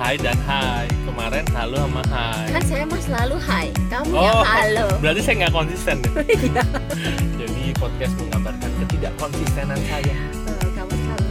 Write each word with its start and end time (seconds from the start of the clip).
hai 0.00 0.16
dan 0.16 0.38
hai. 0.48 0.88
Kemarin 1.04 1.44
halo 1.52 1.76
sama 1.84 2.00
hai. 2.08 2.48
Kan 2.48 2.64
saya 2.64 2.84
mah 2.88 3.00
selalu 3.04 3.36
hai. 3.44 3.68
Kamu 3.92 4.16
Oh. 4.16 4.24
yang 4.24 4.48
halo. 4.48 4.86
Berarti 5.04 5.20
saya 5.20 5.34
nggak 5.44 5.54
konsisten. 5.54 5.96
Iya. 6.40 6.64
Jadi 7.36 7.62
podcast 7.76 8.14
menggambarkan 8.16 8.70
ketidakkonsistenan 8.80 9.78
saya. 9.84 10.16
Eh, 10.16 10.70
kamu 10.72 10.92
selalu 10.96 11.28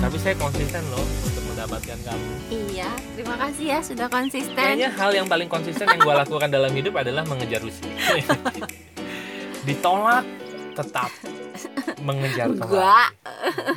Tapi 0.00 0.16
saya 0.20 0.34
konsisten 0.36 0.82
loh 0.88 1.04
untuk 1.04 1.44
mendapatkan 1.52 1.98
kamu. 2.00 2.32
Iya, 2.48 2.90
terima 3.16 3.36
kasih 3.40 3.64
ya 3.68 3.78
sudah 3.80 4.08
konsisten. 4.08 4.56
Kayaknya 4.56 4.88
hal 4.92 5.10
yang 5.12 5.28
paling 5.28 5.48
konsisten 5.48 5.84
yang 5.84 6.00
gue 6.00 6.14
lakukan 6.16 6.48
dalam 6.48 6.72
hidup 6.72 6.96
adalah 6.96 7.24
mengejar 7.24 7.60
Lucy. 7.60 7.88
Ditolak 9.68 10.24
tetap 10.76 11.08
mengejar. 12.00 12.48
Gua. 12.56 13.08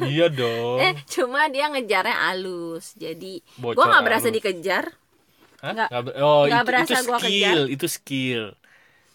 Iya 0.04 0.28
dong. 0.30 0.78
Eh, 0.82 0.94
cuma 1.08 1.48
dia 1.50 1.70
ngejarnya 1.72 2.16
halus. 2.30 2.94
Jadi 2.96 3.42
Bocor 3.58 3.76
gua 3.78 3.86
nggak 3.92 4.04
berasa 4.06 4.28
dikejar. 4.34 4.86
Hah? 5.64 5.74
nggak- 5.74 5.92
oh, 6.22 6.46
nggak 6.46 6.62
itu, 6.64 6.68
berasa 6.70 6.96
itu 6.96 7.08
gua 7.10 7.20
skill, 7.20 7.62
itu 7.72 7.88
skill. 7.90 8.44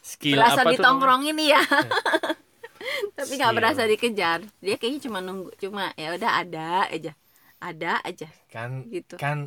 Skill 0.02 0.38
berasa 0.42 0.60
apa 0.66 0.70
ditongkrongin 0.74 1.38
ya. 1.38 1.62
Tapi 3.18 3.32
nggak 3.38 3.54
berasa 3.54 3.82
dikejar. 3.86 4.40
Dia 4.58 4.74
kayaknya 4.78 5.00
cuma 5.06 5.18
nunggu, 5.22 5.50
cuma 5.58 5.94
ya 5.94 6.14
udah 6.16 6.30
ada 6.42 6.68
aja. 6.90 7.12
Ada 7.62 8.02
aja 8.02 8.26
Kan 8.50 8.90
gitu. 8.90 9.14
kan 9.14 9.46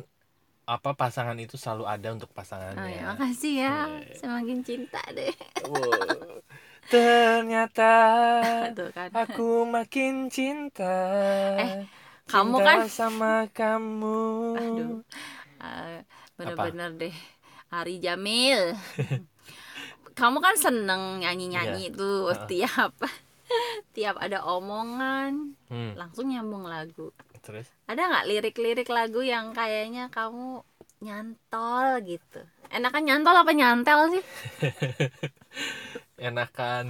apa 0.66 0.96
pasangan 0.96 1.36
itu 1.38 1.54
selalu 1.60 1.84
ada 1.86 2.08
untuk 2.16 2.32
Oh, 2.32 2.36
pasangannya. 2.36 2.96
ya, 2.96 3.02
makasih 3.12 3.54
ya. 3.60 3.74
Semakin 4.16 4.58
cinta 4.64 4.98
deh. 5.12 5.30
Ternyata 6.86 7.92
Tuh 8.72 8.90
kan. 8.90 9.08
aku 9.10 9.64
makin 9.64 10.28
cinta. 10.28 10.96
Eh, 11.58 11.84
kamu 12.26 12.56
Cinta 12.56 12.66
kan- 12.66 12.88
sama 12.88 13.34
kamu. 13.50 14.22
Aduh. 14.54 15.00
Eh, 15.56 15.98
bener-bener 16.36 16.90
deh 17.00 17.16
Ari 17.72 17.96
Jamil 17.96 18.76
kamu 20.20 20.38
kan 20.38 20.52
seneng 20.54 21.18
nyanyi-nyanyi 21.18 21.90
tuh 21.90 22.28
Heeh. 22.28 22.44
tiap 22.46 22.92
tiap 23.96 24.20
ada 24.20 24.44
omongan 24.44 25.56
Hmm, 25.66 25.96
langsung 25.96 26.28
nyambung 26.28 26.62
lagu 26.62 27.10
terus 27.40 27.66
ada 27.84 27.98
nggak 27.98 28.28
lirik-lirik 28.28 28.86
lagu 28.86 29.18
yang 29.18 29.50
kayaknya 29.50 30.06
kamu 30.08 30.60
nyantol 31.00 32.04
gitu 32.04 32.44
enakan 32.68 33.02
nyantol 33.02 33.34
apa 33.34 33.50
nyantel 33.50 33.98
sih 34.12 34.24
enakan 36.16 36.88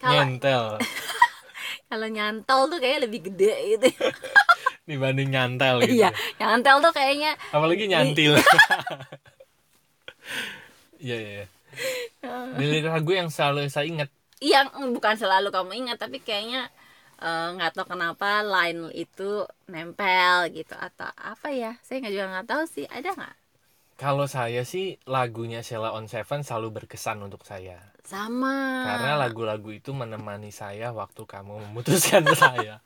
Kalau- 0.00 0.12
nyentel 0.12 0.64
kalau 1.92 2.08
nyantol 2.08 2.72
tuh 2.72 2.78
kayak 2.80 3.04
lebih 3.04 3.20
gede 3.28 3.52
gitu 3.76 3.88
dibanding 4.88 5.30
nyantel 5.30 5.78
gitu. 5.84 5.94
iya 5.94 6.10
nyantel 6.36 6.80
tuh 6.80 6.90
kayaknya 6.90 7.36
Apalagi 7.52 7.86
nyantil. 7.86 8.34
Iya 11.02 11.16
iya. 11.18 11.30
iya. 11.42 11.46
Dari 12.54 12.78
lagu 12.78 13.10
yang 13.10 13.26
selalu 13.26 13.66
saya 13.66 13.90
ingat 13.90 14.08
yang 14.38 14.70
bukan 14.94 15.14
selalu 15.18 15.50
kamu 15.50 15.86
ingat 15.86 15.98
tapi 15.98 16.18
kayaknya 16.18 16.70
eh, 17.18 17.46
nggak 17.54 17.74
tahu 17.74 17.94
kenapa 17.94 18.42
line 18.42 18.90
itu 18.92 19.46
nempel 19.66 20.50
gitu 20.50 20.74
atau 20.74 21.10
apa 21.14 21.50
ya 21.50 21.74
saya 21.82 22.02
nggak 22.02 22.14
juga 22.14 22.26
nggak 22.30 22.48
tahu 22.50 22.62
sih 22.66 22.86
ada 22.86 23.14
nggak 23.14 23.34
kalau 23.96 24.26
saya 24.26 24.66
sih 24.66 24.98
lagunya 25.06 25.62
Sheila 25.62 25.94
on 25.94 26.10
Seven 26.10 26.42
selalu 26.42 26.82
berkesan 26.82 27.22
untuk 27.22 27.46
saya. 27.46 27.92
Sama. 28.02 28.82
Karena 28.82 29.14
lagu-lagu 29.14 29.70
itu 29.70 29.94
menemani 29.94 30.50
saya 30.50 30.90
waktu 30.90 31.22
kamu 31.22 31.70
memutuskan 31.70 32.26
saya. 32.38 32.82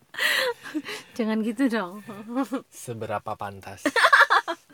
Jangan 1.17 1.41
gitu 1.41 1.73
dong. 1.73 2.05
Seberapa 2.69 3.35
pantas. 3.35 3.83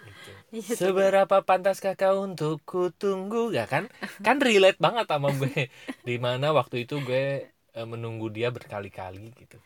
Gitu. 0.03 0.31
Iya, 0.55 0.75
seberapa 0.77 1.43
pantaskah 1.43 1.95
kau 1.95 2.27
untuk 2.27 2.63
ku 2.67 2.91
tunggu? 2.95 3.55
Ya 3.55 3.67
kan? 3.71 3.91
Kan 4.23 4.39
relate 4.39 4.79
banget 4.79 5.07
sama 5.11 5.31
gue. 5.35 5.71
Di 6.09 6.17
mana 6.19 6.51
waktu 6.55 6.87
itu 6.87 7.03
gue 7.03 7.49
eh, 7.51 7.87
menunggu 7.87 8.29
dia 8.31 8.51
berkali-kali 8.53 9.33
gitu 9.35 9.59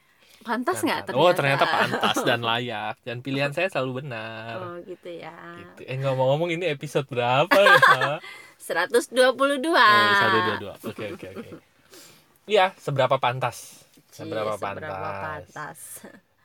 pantas 0.47 0.79
nggak 0.87 1.11
oh 1.19 1.35
ternyata 1.35 1.67
pantas 1.67 2.17
dan 2.23 2.41
layak. 2.47 2.95
Dan 3.03 3.19
pilihan 3.27 3.51
saya 3.51 3.67
selalu 3.67 4.07
benar. 4.07 4.63
Oh 4.63 4.79
gitu 4.87 5.11
ya. 5.11 5.35
Gitu. 5.59 5.83
eh 5.83 5.99
ngomong-ngomong 5.99 6.55
ini 6.55 6.71
episode 6.71 7.11
berapa 7.11 7.51
ya? 7.51 8.23
122 8.67 9.11
Oh, 9.19 10.15
satu 10.23 10.39
dua 10.39 10.57
dua. 10.63 10.75
Oke 10.87 11.05
oke 11.15 11.27
oke. 11.35 11.49
Iya 12.47 12.71
seberapa 12.79 13.19
pantas? 13.19 13.83
Seberapa 14.15 14.55
Iya, 14.55 14.63
pantas, 14.63 14.87
seberapa 14.87 15.11
pantas. 15.21 15.79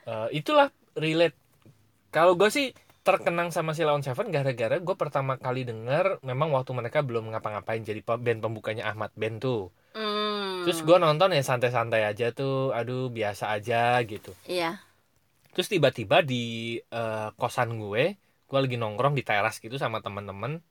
Eh, 0.02 0.28
itulah 0.42 0.68
relate. 0.98 1.38
Kalau 2.10 2.34
gue 2.36 2.50
sih 2.52 2.74
terkenang 3.02 3.50
sama 3.50 3.74
Sheila 3.74 3.98
on 3.98 4.06
Seven 4.06 4.30
gara-gara 4.30 4.78
gue 4.78 4.96
pertama 4.98 5.34
kali 5.42 5.66
denger 5.66 6.22
memang 6.22 6.54
waktu 6.54 6.70
mereka 6.78 7.02
belum 7.02 7.34
ngapa-ngapain 7.34 7.82
jadi 7.82 7.98
band 8.06 8.46
pembukanya 8.46 8.94
Ahmad 8.94 9.10
Band 9.18 9.42
tuh 9.42 9.74
Hmm, 10.62 10.66
terus 10.70 10.86
gue 10.86 10.98
nonton 11.02 11.34
ya 11.34 11.42
santai-santai 11.42 12.06
aja 12.06 12.30
tuh 12.30 12.70
aduh 12.70 13.10
biasa 13.10 13.58
aja 13.58 13.98
gitu. 14.06 14.38
Iya. 14.46 14.78
Terus 15.58 15.68
tiba-tiba 15.68 16.22
di 16.22 16.78
eh, 16.78 17.30
kosan 17.36 17.82
gue 17.82 18.16
gue 18.52 18.60
lagi 18.60 18.78
nongkrong 18.78 19.16
di 19.18 19.24
teras 19.26 19.58
gitu 19.58 19.80
sama 19.80 20.04
teman-teman 20.04 20.62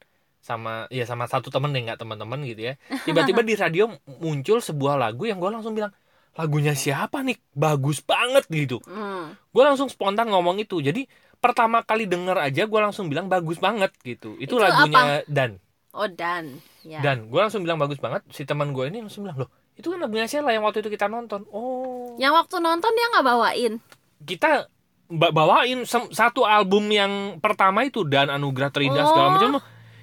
sama 0.40 0.88
ya 0.88 1.04
sama 1.04 1.28
satu 1.28 1.52
temen 1.52 1.72
deh 1.72 1.84
nggak 1.84 2.00
teman-teman 2.00 2.40
gitu 2.46 2.72
ya. 2.72 2.74
Tiba-tiba 3.08 3.42
di 3.42 3.54
radio 3.58 3.90
muncul 4.22 4.62
sebuah 4.62 4.94
lagu 4.96 5.26
yang 5.26 5.42
gue 5.42 5.50
langsung 5.50 5.74
bilang 5.74 5.90
lagunya 6.38 6.72
siapa 6.78 7.26
nih? 7.26 7.36
Bagus 7.52 8.00
banget 8.06 8.46
gitu. 8.46 8.78
Hmm, 8.86 9.34
gue 9.34 9.64
langsung 9.66 9.90
spontan 9.90 10.30
ngomong 10.30 10.62
itu. 10.62 10.78
Jadi 10.78 11.04
pertama 11.42 11.82
kali 11.82 12.06
denger 12.06 12.38
aja 12.38 12.68
gue 12.70 12.80
langsung 12.80 13.10
bilang 13.10 13.26
bagus 13.26 13.58
banget 13.58 13.90
gitu. 14.06 14.38
Itu, 14.38 14.56
Itu 14.56 14.62
lagunya 14.62 15.26
dan. 15.26 15.58
Oh 15.90 16.06
dan. 16.06 16.62
Ya. 16.86 17.02
Dan. 17.02 17.28
Gue 17.28 17.42
langsung 17.42 17.66
bilang 17.66 17.82
bagus 17.82 17.98
banget. 17.98 18.22
Si 18.30 18.46
teman 18.46 18.70
gue 18.70 18.86
ini 18.86 19.02
langsung 19.02 19.26
bilang 19.26 19.44
loh 19.44 19.50
itu 19.80 19.88
kan 19.88 19.98
lagunya 19.98 20.24
Sheila 20.24 20.48
yang 20.48 20.62
waktu 20.62 20.80
itu 20.80 20.88
kita 20.88 21.06
nonton. 21.06 21.48
Oh. 21.48 22.14
Yang 22.14 22.32
waktu 22.38 22.56
nonton 22.58 22.92
dia 22.92 23.06
nggak 23.08 23.26
bawain? 23.26 23.72
Kita 24.20 24.68
ba- 25.08 25.32
bawain 25.32 25.82
satu 25.88 26.44
album 26.44 26.86
yang 26.86 27.12
pertama 27.38 27.82
itu 27.82 28.04
dan 28.04 28.28
anugerah 28.28 28.68
terindah 28.68 29.02
Oh. 29.02 29.08
segala 29.08 29.28
macam. 29.32 29.48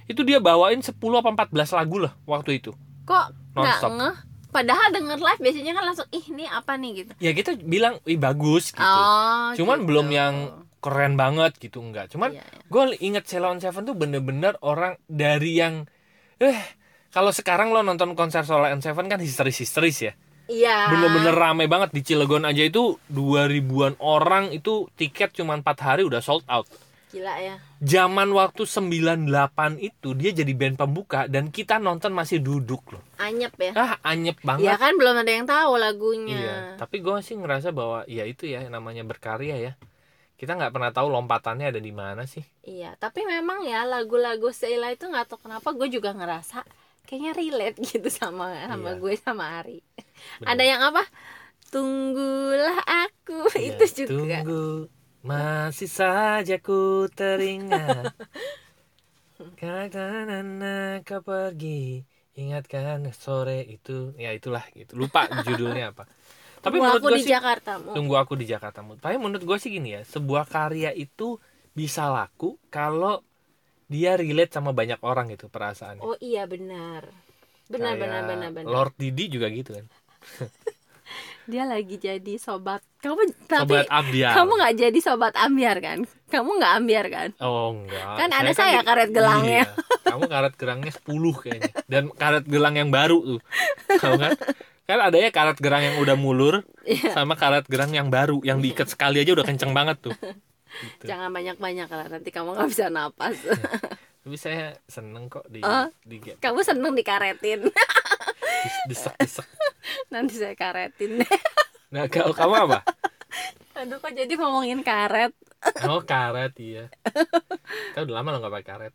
Itu 0.06 0.22
dia 0.22 0.40
bawain 0.40 0.80
10 0.80 0.92
apa 1.16 1.30
14 1.30 1.54
lagu 1.72 2.00
lah 2.00 2.18
waktu 2.24 2.58
itu. 2.58 2.74
Kok 3.04 3.26
nggak 3.54 3.80
ngeh? 3.86 4.16
Padahal 4.48 4.90
denger 4.90 5.20
live 5.20 5.40
biasanya 5.40 5.74
kan 5.74 5.84
langsung 5.86 6.08
ih 6.10 6.26
ini 6.26 6.46
apa 6.46 6.74
nih? 6.74 6.92
gitu. 6.98 7.12
Ya 7.20 7.32
kita 7.32 7.54
bilang 7.56 8.02
ih 8.04 8.18
bagus 8.18 8.72
gitu. 8.72 8.82
Oh 8.82 9.54
Cuman 9.54 9.80
gitu. 9.80 9.88
belum 9.88 10.08
yang 10.10 10.36
keren 10.78 11.14
banget 11.16 11.58
gitu 11.58 11.82
enggak 11.82 12.06
cuman 12.08 12.32
Iya, 12.32 12.40
iya. 12.40 12.62
gue 12.64 12.84
inget 13.02 13.24
Sheila 13.26 13.50
on 13.50 13.58
Seven 13.58 13.82
tuh 13.84 13.92
bener-bener 13.94 14.56
orang 14.62 14.96
dari 15.04 15.58
yang 15.58 15.90
eh 16.38 16.54
kalau 17.18 17.34
sekarang 17.34 17.74
lo 17.74 17.82
nonton 17.82 18.14
konser 18.14 18.46
Sheila 18.46 18.70
on 18.70 18.78
Seven 18.80 19.10
kan 19.10 19.18
histeris-histeris 19.18 19.98
ya 20.00 20.14
Iya. 20.48 20.88
bener-bener 20.88 21.34
rame 21.34 21.66
banget 21.66 21.92
di 21.92 22.00
Cilegon 22.00 22.46
aja 22.46 22.62
itu 22.62 22.96
2000-an 23.12 23.98
orang 23.98 24.54
itu 24.54 24.86
tiket 24.94 25.34
cuma 25.34 25.58
4 25.58 25.66
hari 25.78 26.02
udah 26.06 26.22
sold 26.22 26.46
out 26.48 26.70
Gila 27.08 27.36
ya. 27.36 27.60
zaman 27.80 28.32
waktu 28.32 28.64
98 28.64 29.28
itu 29.82 30.10
dia 30.14 30.32
jadi 30.32 30.54
band 30.54 30.76
pembuka 30.78 31.26
dan 31.26 31.50
kita 31.50 31.80
nonton 31.80 32.12
masih 32.12 32.40
duduk 32.40 32.80
loh 32.90 33.04
Anyep 33.18 33.56
ya. 33.58 33.72
ah 33.76 33.94
anyep 34.06 34.40
banget 34.40 34.72
kan 34.76 34.94
belum 34.94 35.16
ada 35.18 35.32
yang 35.34 35.44
tahu 35.44 35.74
lagunya. 35.76 36.38
iya 36.38 36.56
tapi 36.76 37.00
gue 37.00 37.18
sih 37.20 37.36
ngerasa 37.36 37.72
bahwa 37.72 38.08
ya 38.08 38.24
itu 38.24 38.46
ya 38.46 38.64
namanya 38.68 39.04
berkarya 39.04 39.56
ya 39.58 39.74
kita 40.38 40.54
nggak 40.54 40.70
pernah 40.70 40.92
tahu 40.94 41.10
lompatannya 41.10 41.74
ada 41.74 41.82
di 41.82 41.92
mana 41.92 42.24
sih 42.24 42.46
Iya, 42.62 42.94
tapi 42.96 43.24
memang 43.24 43.64
ya 43.64 43.84
lagu-lagu 43.84 44.48
Sheila 44.48 44.92
itu 44.92 45.08
nggak 45.08 45.28
tahu 45.28 45.40
kenapa 45.44 45.72
gue 45.72 45.88
juga 45.90 46.12
ngerasa 46.12 46.62
kayaknya 47.08 47.32
relate 47.40 47.78
gitu 47.82 48.10
sama 48.12 48.46
sama 48.70 48.90
Iya. 48.92 49.00
gue 49.02 49.14
sama 49.18 49.46
Ari. 49.64 49.80
Bener. 50.40 50.48
Ada 50.52 50.64
yang 50.72 50.82
apa? 50.92 51.04
Tunggulah 51.74 52.78
aku 52.86 53.38
Iya, 53.60 53.76
itu 53.76 53.86
juga. 54.08 54.44
tunggu 54.44 54.64
masih 55.26 55.90
saja 55.92 56.56
ku 56.64 57.08
teringat 57.12 58.16
karena 59.62 61.02
kau 61.06 61.22
pergi 61.22 62.02
ingatkan 62.38 63.02
sore 63.14 63.66
itu 63.66 64.14
ya 64.18 64.30
itulah 64.34 64.64
gitu 64.74 64.94
lupa 64.98 65.26
judulnya 65.48 65.94
apa 65.94 66.04
tapi 66.62 66.82
Tunggu 66.82 66.86
menurut 66.90 67.02
aku 67.02 67.08
gue 67.08 67.20
di 67.22 67.24
sih 67.24 67.32
Jakarta. 67.32 67.72
Tunggu 67.80 68.16
aku 68.18 68.34
di 68.36 68.46
Jakarta. 68.50 68.80
Tapi 68.82 69.16
menurut 69.22 69.44
gue 69.46 69.58
sih 69.62 69.70
gini 69.72 69.94
ya, 69.94 70.02
sebuah 70.04 70.50
karya 70.50 70.90
itu 70.92 71.38
bisa 71.72 72.10
laku 72.10 72.58
kalau 72.74 73.22
dia 73.88 74.14
relate 74.14 74.52
sama 74.52 74.72
banyak 74.72 75.00
orang 75.02 75.32
gitu 75.32 75.48
perasaannya. 75.48 76.04
Oh 76.04 76.16
iya 76.20 76.44
benar. 76.44 77.08
Benar 77.68 77.96
Kayak 77.96 78.02
benar 78.02 78.22
benar 78.24 78.50
benar. 78.52 78.68
Lord 78.70 78.94
Didi 78.96 79.28
juga 79.28 79.48
gitu 79.48 79.76
kan. 79.76 79.86
Dia 81.48 81.64
lagi 81.64 81.96
jadi 81.96 82.36
sobat. 82.36 82.84
Kamu 83.00 83.24
tapi 83.48 83.64
Sobat 83.80 83.88
Ambiar. 83.88 84.36
kamu 84.36 84.52
nggak 84.52 84.76
jadi 84.76 85.00
sobat 85.00 85.32
ambiar 85.40 85.80
kan? 85.80 86.04
Kamu 86.28 86.60
nggak 86.60 86.74
ambiar 86.76 87.06
kan? 87.08 87.30
Oh 87.40 87.72
enggak. 87.72 88.04
Kan 88.20 88.30
ada 88.36 88.52
saya 88.52 88.84
di- 88.84 88.86
karet 88.86 89.10
gelangnya. 89.16 89.64
Iya. 89.64 89.66
Kamu 90.04 90.24
karet 90.28 90.54
gelangnya 90.60 90.92
10 90.92 91.08
kayaknya. 91.40 91.72
Dan 91.88 92.04
karet 92.12 92.44
gelang 92.44 92.76
yang 92.76 92.92
baru 92.92 93.24
tuh. 93.24 93.40
Tahu 93.96 94.20
kan? 94.20 94.36
Kan 94.84 95.00
ada 95.00 95.16
ya 95.16 95.32
karet 95.32 95.56
gerang 95.58 95.84
yang 95.84 95.96
udah 96.00 96.16
mulur 96.20 96.68
Iya. 96.84 97.16
sama 97.16 97.40
karet 97.40 97.64
gerang 97.68 97.96
yang 97.96 98.12
baru 98.12 98.44
yang 98.44 98.60
diikat 98.60 98.92
sekali 98.92 99.24
aja 99.24 99.32
udah 99.32 99.48
kenceng 99.48 99.72
banget 99.72 100.04
tuh. 100.04 100.16
Gitu. 100.78 101.04
Jangan 101.06 101.30
banyak-banyak 101.30 101.88
lah 101.88 102.08
nanti 102.08 102.30
kamu 102.30 102.54
nggak 102.54 102.70
bisa 102.70 102.88
napas. 102.88 103.38
tapi 104.22 104.36
saya 104.36 104.76
seneng 104.84 105.28
kok 105.28 105.48
di 105.48 105.60
Oh. 105.60 105.88
di 106.02 106.20
kamu 106.20 106.60
seneng 106.60 106.92
dikaretin. 106.94 107.64
desek 108.90 109.16
desek 109.18 109.48
nanti 110.08 110.36
saya 110.36 110.52
karetin 110.52 111.20
deh. 111.20 111.40
nah 111.88 112.08
kalau 112.08 112.32
kamu 112.32 112.68
apa 112.68 112.80
Aduh 113.74 113.96
kok 113.98 114.12
jadi 114.12 114.34
ngomongin 114.34 114.82
karet. 114.82 115.32
oh 115.86 116.02
karet 116.02 116.52
iya 116.58 116.90
kita 117.88 118.04
udah 118.04 118.16
lama 118.16 118.28
lo 118.30 118.38
nggak 118.40 118.54
pakai 118.54 118.68
karet 118.68 118.94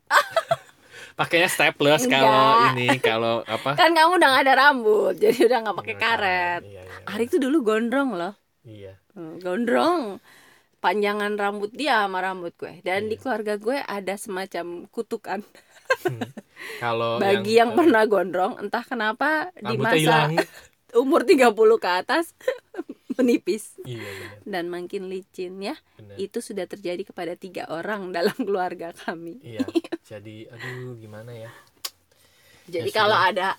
pakainya 1.19 1.47
staples 1.47 2.03
kalau 2.05 2.69
ini 2.71 2.97
kalau 2.99 3.41
apa 3.43 3.73
Kan 3.73 3.93
kamu 3.93 4.17
udah 4.17 4.29
gak 4.31 4.43
ada 4.43 4.53
rambut, 4.59 5.13
jadi 5.15 5.45
udah 5.45 5.57
nggak 5.61 5.77
pakai 5.79 5.95
karet. 5.95 6.61
iya 6.63 6.81
iya 6.81 7.05
Ari 7.05 7.25
tuh 7.25 7.39
dulu 7.39 7.57
gondrong 7.63 8.13
loh. 8.13 8.33
iya 8.61 8.97
Hmm, 9.13 9.37
Gondrong. 9.37 10.17
Panjangan 10.83 11.39
rambut 11.39 11.71
dia 11.71 12.03
sama 12.03 12.19
rambut 12.19 12.51
gue. 12.53 12.83
Dan 12.83 13.07
di 13.07 13.15
Iya. 13.15 13.21
keluarga 13.23 13.53
gue 13.55 13.77
ada 13.79 14.13
semacam 14.19 14.83
kutukan. 14.91 15.39
Kalau 16.77 17.15
bagi 17.23 17.55
yang, 17.55 17.71
pernah 17.71 18.03
gondrong 18.03 18.59
entah 18.59 18.83
kenapa 18.83 19.47
di 19.55 19.79
masa 19.79 19.95
hilang 19.95 20.31
umur 21.01 21.23
30 21.23 21.55
ke 21.79 21.89
atas 21.89 22.35
menipis. 23.15 23.79
Iya 23.81 24.03
benar 24.03 24.37
dan 24.43 24.65
makin 24.67 25.07
licin 25.07 25.55
ya. 25.57 25.79
benar 25.95 26.19
Itu 26.19 26.43
sudah 26.43 26.67
terjadi 26.67 27.07
kepada 27.07 27.39
tiga 27.39 27.63
orang 27.71 28.11
dalam 28.11 28.35
keluarga 28.35 28.91
kami. 28.91 29.39
iya. 29.39 29.63
Jadi 30.03 30.51
aduh 30.51 30.99
gimana 30.99 31.31
ya? 31.31 31.51
Jadi 32.63 32.91
Ya 32.91 32.95
kalau 32.95 33.15
ada 33.15 33.55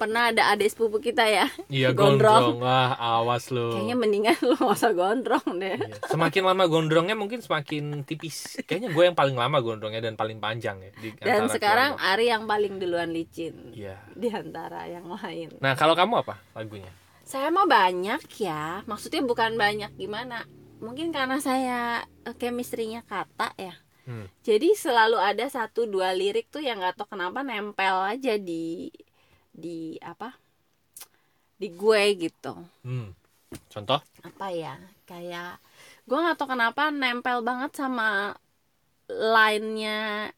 pernah 0.00 0.32
ada 0.32 0.48
adik 0.48 0.72
sepupu 0.72 0.96
kita 0.98 1.22
ya 1.22 1.44
iya 1.68 1.92
Gondrong. 1.96 2.56
gondrong 2.56 2.64
wah 2.64 2.96
awas 2.96 3.52
lo 3.52 3.76
Kayaknya 3.76 3.96
mendingan 3.96 4.36
lu 4.40 4.56
gak 4.56 4.72
usah 4.72 4.92
gondrong 4.92 5.46
deh. 5.56 5.76
Iya. 5.76 5.96
Semakin 6.08 6.42
lama 6.42 6.64
gondrongnya 6.64 7.12
mungkin 7.12 7.38
semakin 7.38 8.02
tipis. 8.02 8.64
Kayaknya 8.64 8.88
gue 8.90 9.04
yang 9.04 9.14
paling 9.14 9.36
lama 9.36 9.60
gondrongnya 9.60 10.00
dan 10.00 10.16
paling 10.16 10.40
panjang 10.40 10.80
ya 10.80 10.90
di 10.96 11.08
Dan 11.14 11.46
sekarang 11.46 11.94
keluarga. 11.94 12.16
Ari 12.16 12.26
yang 12.26 12.44
paling 12.48 12.72
duluan 12.80 13.10
licin 13.12 13.76
Iya. 13.76 14.00
di 14.16 14.32
antara 14.32 14.88
yang 14.88 15.04
lain. 15.04 15.60
Nah, 15.60 15.76
kalau 15.76 15.92
kamu 15.92 16.24
apa 16.24 16.40
lagunya? 16.52 16.88
Saya 17.22 17.52
mah 17.52 17.68
banyak 17.68 18.24
ya. 18.40 18.80
Maksudnya 18.84 19.20
bukan 19.20 19.54
banyak 19.54 19.92
gimana. 19.94 20.48
Mungkin 20.80 21.12
karena 21.12 21.36
saya 21.38 22.00
eh, 22.24 22.34
chemistry-nya 22.34 23.04
kata 23.04 23.52
ya. 23.54 23.76
Hmm. 24.00 24.26
Jadi 24.40 24.72
selalu 24.72 25.20
ada 25.20 25.44
satu 25.46 25.84
dua 25.84 26.10
lirik 26.10 26.48
tuh 26.48 26.58
yang 26.58 26.80
nggak 26.80 26.96
tahu 26.96 27.14
kenapa 27.14 27.44
nempel 27.44 28.00
aja 28.02 28.34
di 28.34 28.88
di 29.60 30.00
apa? 30.00 30.32
Di 31.60 31.68
gue 31.68 32.02
gitu. 32.16 32.56
Hmm. 32.80 33.12
Contoh? 33.68 34.00
Apa 34.24 34.48
ya? 34.48 34.80
Kayak 35.04 35.60
gue 36.08 36.16
nggak 36.16 36.40
tahu 36.40 36.56
kenapa 36.56 36.88
nempel 36.88 37.44
banget 37.44 37.76
sama 37.76 38.32
line-nya 39.10 40.32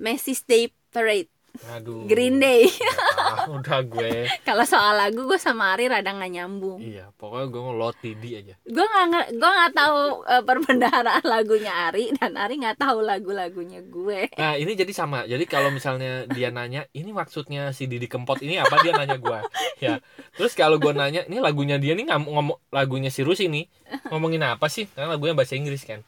Macy's 0.00 0.40
Day 0.48 0.72
Parade 0.88 1.35
Aduh. 1.74 2.04
Green 2.06 2.36
Day. 2.36 2.68
Ah, 3.16 3.48
udah 3.50 3.82
gue. 3.82 4.26
Kalau 4.48 4.62
soal 4.62 4.96
lagu 4.96 5.26
gue 5.26 5.36
sama 5.36 5.74
Ari 5.74 5.90
rada 5.90 6.12
nggak 6.12 6.32
nyambung. 6.32 6.78
Iya, 6.78 7.10
pokoknya 7.16 7.46
gue 7.50 7.62
ngelot 7.62 7.96
Didi 8.00 8.30
aja. 8.38 8.54
gue 8.62 8.86
nggak 8.86 9.26
gue 9.34 9.50
nggak 9.50 9.72
tahu 9.74 9.98
eh, 10.24 10.42
perbendaharaan 10.42 11.24
lagunya 11.26 11.72
Ari 11.90 12.14
dan 12.14 12.38
Ari 12.38 12.54
nggak 12.60 12.78
tahu 12.78 12.98
lagu-lagunya 13.02 13.80
gue 13.82 14.30
Nah, 14.36 14.54
ini 14.54 14.72
jadi 14.72 14.92
sama. 14.92 15.24
Jadi 15.24 15.44
kalau 15.44 15.72
misalnya 15.72 16.24
dia 16.30 16.52
nanya, 16.52 16.86
ini 16.92 17.10
maksudnya 17.10 17.72
si 17.72 17.88
Didi 17.88 18.06
Kempot 18.06 18.38
ini 18.40 18.56
apa? 18.56 18.78
Dia 18.84 18.92
nanya 18.94 19.16
gue. 19.18 19.38
Ya. 19.76 20.00
Terus 20.36 20.56
kalau 20.56 20.80
gue 20.80 20.92
nanya, 20.92 21.26
ini 21.26 21.42
lagunya 21.42 21.76
dia 21.76 21.92
nih 21.92 22.08
ngom 22.08 22.24
ngomong 22.28 22.58
lagunya 22.70 23.10
si 23.10 23.20
Rusi 23.26 23.48
nih. 23.50 23.66
Ngomongin 24.08 24.42
apa 24.46 24.68
sih? 24.70 24.86
Karena 24.88 25.16
lagunya 25.16 25.34
bahasa 25.34 25.56
Inggris 25.56 25.82
kan. 25.82 26.00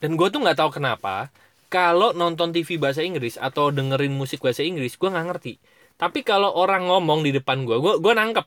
Dan 0.00 0.16
gue 0.16 0.28
tuh 0.32 0.40
nggak 0.40 0.56
tahu 0.56 0.80
kenapa 0.80 1.28
kalau 1.72 2.10
nonton 2.20 2.50
TV 2.54 2.70
bahasa 2.82 3.00
Inggris 3.08 3.34
atau 3.38 3.70
dengerin 3.76 4.12
musik 4.20 4.38
bahasa 4.44 4.62
Inggris, 4.66 4.92
gue 5.00 5.08
nggak 5.12 5.26
ngerti. 5.30 5.52
Tapi 6.00 6.18
kalau 6.30 6.50
orang 6.62 6.82
ngomong 6.90 7.20
di 7.26 7.30
depan 7.36 7.58
gue, 7.68 7.76
gue 7.84 7.92
gue 8.04 8.12
nangkep 8.20 8.46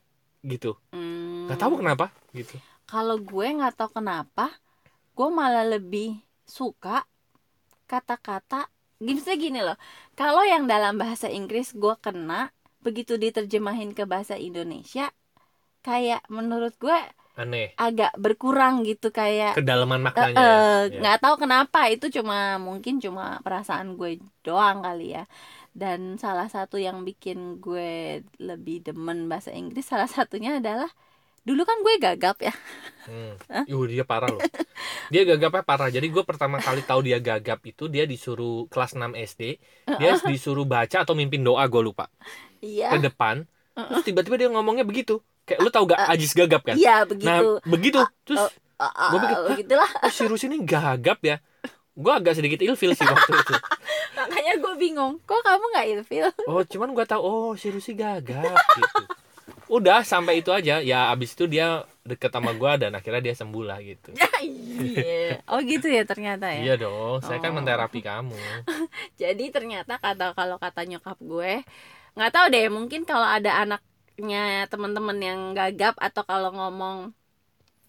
gitu. 0.53 0.71
Hmm, 0.93 1.47
Gak 1.49 1.59
tahu 1.61 1.73
kenapa 1.81 2.05
gitu. 2.35 2.55
kalau 2.91 3.17
gue 3.19 3.47
nggak 3.57 3.73
tahu 3.79 3.89
kenapa 3.99 4.45
gue 5.17 5.29
malah 5.39 5.65
lebih 5.75 6.19
suka 6.45 7.05
kata-kata 7.91 8.69
gini 9.01 9.19
gini 9.43 9.59
loh 9.67 9.77
kalau 10.19 10.43
yang 10.45 10.63
dalam 10.69 10.95
bahasa 11.01 11.27
Inggris 11.31 11.73
gue 11.75 11.95
kena 12.05 12.51
begitu 12.85 13.13
diterjemahin 13.19 13.91
ke 13.97 14.03
bahasa 14.07 14.35
Indonesia 14.39 15.11
kayak 15.87 16.23
menurut 16.31 16.73
gue 16.79 16.97
Aneh. 17.33 17.73
agak 17.77 18.13
berkurang 18.21 18.85
gitu 18.85 19.09
kayak 19.09 19.57
Kedalaman 19.57 19.99
Eh, 19.99 20.05
maknanya. 20.05 20.37
eh, 20.37 20.45
ya. 20.45 20.93
Ya. 20.93 20.99
nggak 21.01 21.17
tahu 21.25 21.35
kenapa 21.41 21.79
itu 21.89 22.05
cuma 22.13 22.61
mungkin 22.61 23.01
cuma 23.01 23.41
perasaan 23.41 23.97
gue 23.97 24.21
doang 24.45 24.85
kali 24.85 25.17
ya 25.17 25.23
dan 25.73 26.21
salah 26.21 26.45
satu 26.45 26.77
yang 26.77 27.01
bikin 27.01 27.57
gue 27.57 28.21
lebih 28.37 28.85
demen 28.85 29.25
bahasa 29.25 29.49
Inggris 29.49 29.85
salah 29.89 30.05
satunya 30.05 30.61
adalah 30.61 30.89
dulu 31.43 31.61
kan 31.65 31.77
gue 31.85 31.95
gagap 32.01 32.37
ya 32.41 32.53
Hmm. 33.03 33.35
Yuh, 33.71 33.83
dia 33.91 34.07
parah 34.07 34.31
loh. 34.31 34.39
Dia 35.11 35.27
gagapnya 35.27 35.63
parah. 35.67 35.89
Jadi 35.91 36.07
gue 36.07 36.23
pertama 36.23 36.55
kali 36.63 36.81
tahu 36.87 37.03
dia 37.03 37.19
gagap 37.19 37.59
itu 37.67 37.91
dia 37.91 38.07
disuruh 38.07 38.63
kelas 38.71 38.95
6 38.95 39.11
SD, 39.19 39.59
dia 39.99 40.15
disuruh 40.23 40.63
baca 40.63 41.03
atau 41.03 41.11
mimpin 41.11 41.43
doa 41.43 41.67
gue 41.67 41.81
lupa 41.83 42.07
iya 42.63 42.95
ke 42.95 42.97
depan. 43.03 43.43
Terus 43.75 44.03
tiba-tiba 44.07 44.35
dia 44.39 44.49
ngomongnya 44.53 44.87
begitu. 44.87 45.19
Kayak 45.43 45.59
lu 45.59 45.69
tahu 45.69 45.83
gak 45.87 45.99
Ajis 46.07 46.31
gagap 46.31 46.61
kan? 46.63 46.75
iya 46.75 47.03
Nah, 47.03 47.07
begitu 47.07 47.47
begitu. 47.65 47.99
Terus 48.23 48.43
Ah, 48.73 48.89
ah, 48.89 49.09
gua 49.13 49.19
pikir, 49.21 49.35
ah, 49.37 49.43
begitulah 49.47 49.89
oh, 50.01 50.11
si 50.11 50.23
Rus 50.25 50.43
ini 50.43 50.57
gagap 50.59 51.19
ya. 51.21 51.37
Gue 51.93 52.09
agak 52.09 52.35
sedikit 52.35 52.57
ilfil 52.59 52.91
sih 52.91 53.05
waktu 53.05 53.31
itu. 53.31 53.53
makanya 54.17 54.53
gue 54.57 54.73
bingung 54.75 55.13
kok 55.23 55.39
kamu 55.39 55.65
nggak 55.71 55.87
ilfil 55.93 56.27
Oh, 56.49 56.65
cuman 56.65 56.89
gue 56.91 57.05
tahu 57.05 57.21
oh 57.21 57.51
si 57.53 57.69
Rusi 57.69 57.93
gagap 57.93 58.49
gitu. 58.73 59.03
Udah 59.69 60.01
sampai 60.01 60.41
itu 60.41 60.49
aja. 60.49 60.81
Ya 60.81 61.07
abis 61.09 61.31
itu 61.31 61.45
dia 61.45 61.85
deket 62.03 62.33
sama 62.33 62.51
gue 62.51 62.71
dan 62.77 62.91
akhirnya 62.91 63.21
dia 63.23 63.35
sembuh 63.37 63.63
lah 63.63 63.79
gitu. 63.79 64.11
iya 64.43 65.39
oh 65.47 65.61
gitu 65.61 65.87
ya 65.87 66.03
ternyata 66.03 66.49
ya 66.51 66.59
Iya 66.65 66.75
dong, 66.81 67.21
saya 67.21 67.39
kan 67.39 67.53
Oh. 67.53 67.57
menterapi 67.61 67.99
kamu. 68.01 68.35
jadi 69.21 69.45
ternyata 69.53 69.95
kata 69.95 70.33
kalau 70.33 70.57
kata 70.57 70.81
nyokap 70.83 71.15
gue 71.21 71.61
nggak 72.13 72.31
tahu 72.33 72.45
deh 72.51 72.67
mungkin 72.67 73.05
kalau 73.05 73.25
ada 73.25 73.63
anaknya 74.13 74.69
teman-teman 74.69 75.17
yang 75.17 75.39
gagap 75.57 75.97
atau 75.97 76.21
kalau 76.21 76.53
ngomong 76.53 77.17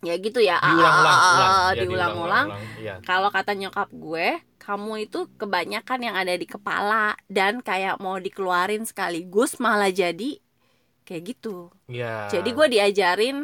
ya 0.01 0.17
gitu 0.17 0.41
ya 0.41 0.57
Diulang-ulang, 0.61 1.17
ah, 1.17 1.21
ah, 1.21 1.33
ulang. 1.37 1.53
ah, 1.53 1.71
Ya, 1.73 1.81
diulang-ulang 1.85 2.47
Iya. 2.81 2.95
kalau 3.05 3.29
kata 3.29 3.53
nyokap 3.53 3.89
gue 3.93 4.41
kamu 4.57 4.93
itu 5.05 5.29
kebanyakan 5.37 6.01
yang 6.01 6.17
ada 6.17 6.33
di 6.33 6.49
kepala 6.49 7.13
dan 7.29 7.61
kayak 7.61 8.01
mau 8.01 8.17
dikeluarin 8.17 8.89
sekaligus 8.89 9.61
malah 9.61 9.93
jadi 9.93 10.41
kayak 11.05 11.37
gitu 11.37 11.69
Iya. 11.89 12.33
jadi 12.33 12.49
gue 12.49 12.67
diajarin 12.73 13.37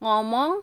ngomong 0.00 0.60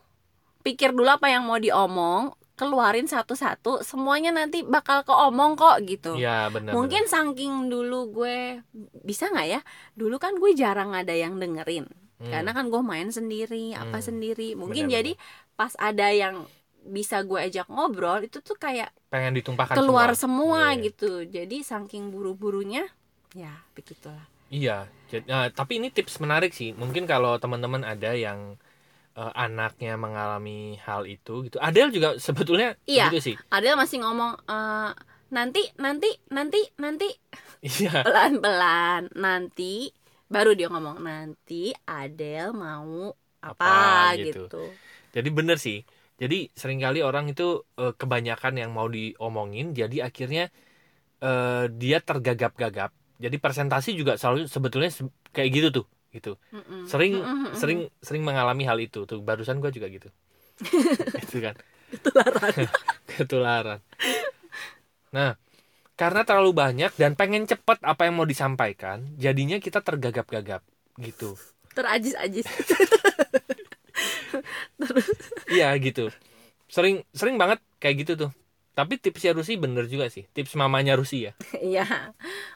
pikir 0.61 0.93
dulu 0.93 1.09
apa 1.09 1.25
yang 1.33 1.45
mau 1.49 1.57
diomong 1.57 2.37
keluarin 2.53 3.05
satu-satu 3.05 3.81
semuanya 3.81 4.29
nanti 4.29 4.61
bakal 4.61 5.01
keomong 5.01 5.53
kok 5.53 5.81
gitu 5.83 6.13
Iya, 6.13 6.53
benar. 6.53 6.71
mungkin 6.71 7.05
saking 7.05 7.67
dulu 7.67 8.13
gue 8.13 8.61
bisa 9.01 9.27
nggak 9.27 9.47
ya 9.49 9.61
dulu 9.93 10.17
kan 10.17 10.37
gue 10.37 10.53
jarang 10.53 10.93
ada 10.93 11.11
yang 11.11 11.37
dengerin. 11.37 11.89
Hmm. 12.13 12.29
karena 12.29 12.51
kan 12.53 12.69
gue 12.69 12.79
main 12.79 13.09
sendiri 13.09 13.73
apa 13.73 13.99
Hmm. 13.99 14.05
sendiri 14.05 14.53
mungkin 14.53 14.87
Benar, 14.87 14.95
jadi 14.95 15.11
pas 15.53 15.73
ada 15.75 16.07
yang 16.07 16.45
bisa 16.81 17.19
gue 17.19 17.35
ajak 17.41 17.67
ngobrol 17.67 18.21
itu 18.21 18.39
tuh 18.39 18.55
kayak 18.55 18.93
pengen 19.09 19.33
ditumpahkan 19.33 19.75
keluar 19.75 20.13
semua. 20.13 20.15
semua, 20.15 20.61
Iya. 20.71 20.81
gitu 20.87 21.11
jadi 21.25 21.57
saking 21.59 22.11
buru-burunya 22.11 22.87
ya 23.33 23.51
begitulah 23.73 24.23
Iya. 24.47 24.85
Jadi, 25.09 25.25
nah, 25.25 25.49
tapi 25.49 25.81
ini 25.81 25.89
tips 25.89 26.21
menarik 26.21 26.53
sih. 26.53 26.71
Mungkin 26.71 27.09
kalau 27.09 27.41
teman-teman 27.41 27.81
ada 27.81 28.13
yang 28.13 28.53
eh, 29.17 29.33
anaknya 29.37 29.93
mengalami 29.99 30.77
hal 30.85 31.05
itu 31.05 31.45
gitu. 31.49 31.57
Adel 31.61 31.89
juga 31.93 32.17
sebetulnya 32.17 32.75
Iya. 32.85 33.09
gitu 33.11 33.19
sih. 33.33 33.35
Adel 33.53 33.75
masih 33.77 34.01
ngomong 34.03 34.31
"Eh, 34.49 34.91
nanti 35.33 35.61
nanti 35.81 36.09
nanti 36.29 36.59
nanti 36.77 37.07
Iya. 37.63 38.01
pelan-pelan 38.05 39.09
nanti 39.17 39.89
baru 40.29 40.57
dia 40.57 40.67
ngomong 40.73 40.97
nanti 41.01 41.73
Adel 41.85 42.53
mau 42.57 43.13
apa, 43.43 43.65
Apa, 43.65 44.17
gitu. 44.17 44.49
gitu. 44.49 44.63
Jadi 45.13 45.29
bener 45.29 45.57
sih. 45.61 45.83
Jadi 46.21 46.47
sering 46.55 46.79
kali 46.81 47.01
orang 47.03 47.25
itu 47.29 47.65
eh, 47.77 47.93
kebanyakan 47.97 48.53
yang 48.61 48.71
mau 48.73 48.87
diomongin, 48.87 49.73
jadi 49.75 50.07
akhirnya 50.09 50.49
eh, 51.23 51.65
dia 51.81 51.97
tergagap-gagap. 52.03 52.91
Jadi 53.23 53.35
presentasi 53.39 53.89
juga 53.95 54.17
selalu 54.19 54.49
sebetulnya 54.49 54.91
se- 54.91 55.13
kayak 55.35 55.49
gitu 55.55 55.67
tuh, 55.81 55.85
gitu. 56.15 56.37
Mm-mm. 56.53 56.85
Sering 56.85 57.13
Mm-mm. 57.19 57.51
sering 57.57 57.79
sering 58.07 58.23
mengalami 58.27 58.63
hal 58.69 58.77
itu 58.79 59.03
tuh. 59.09 59.19
Barusan 59.25 59.57
gue 59.63 59.71
juga 59.73 59.87
gitu. 59.89 60.09
itu 61.25 61.37
kan. 61.41 61.55
Ketularan. 61.91 62.53
Ketularan. 63.09 63.79
Nah, 65.13 65.37
karena 65.99 66.21
terlalu 66.27 66.51
banyak 66.57 66.91
dan 66.97 67.13
pengen 67.19 67.45
cepet 67.45 67.79
apa 67.85 68.09
yang 68.09 68.17
mau 68.19 68.27
disampaikan, 68.27 69.13
jadinya 69.19 69.57
kita 69.61 69.79
tergagap-gagap 69.85 70.63
gitu. 71.01 71.37
terajis-ajis 71.73 72.45
Iya 75.51 75.75
gitu. 75.79 76.09
sering 76.69 77.05
sering 77.13 77.35
banget 77.41 77.59
kayak 77.81 77.95
gitu 78.05 78.13
tuh 78.27 78.31
tapi 78.73 78.97
tipsnya 78.97 79.37
Rusi 79.37 79.53
bener 79.61 79.85
juga 79.87 80.09
sih 80.09 80.25
tips 80.33 80.57
mamanya 80.57 80.97
Rusi 80.99 81.29
ya 81.29 81.33
Iya, 81.61 81.85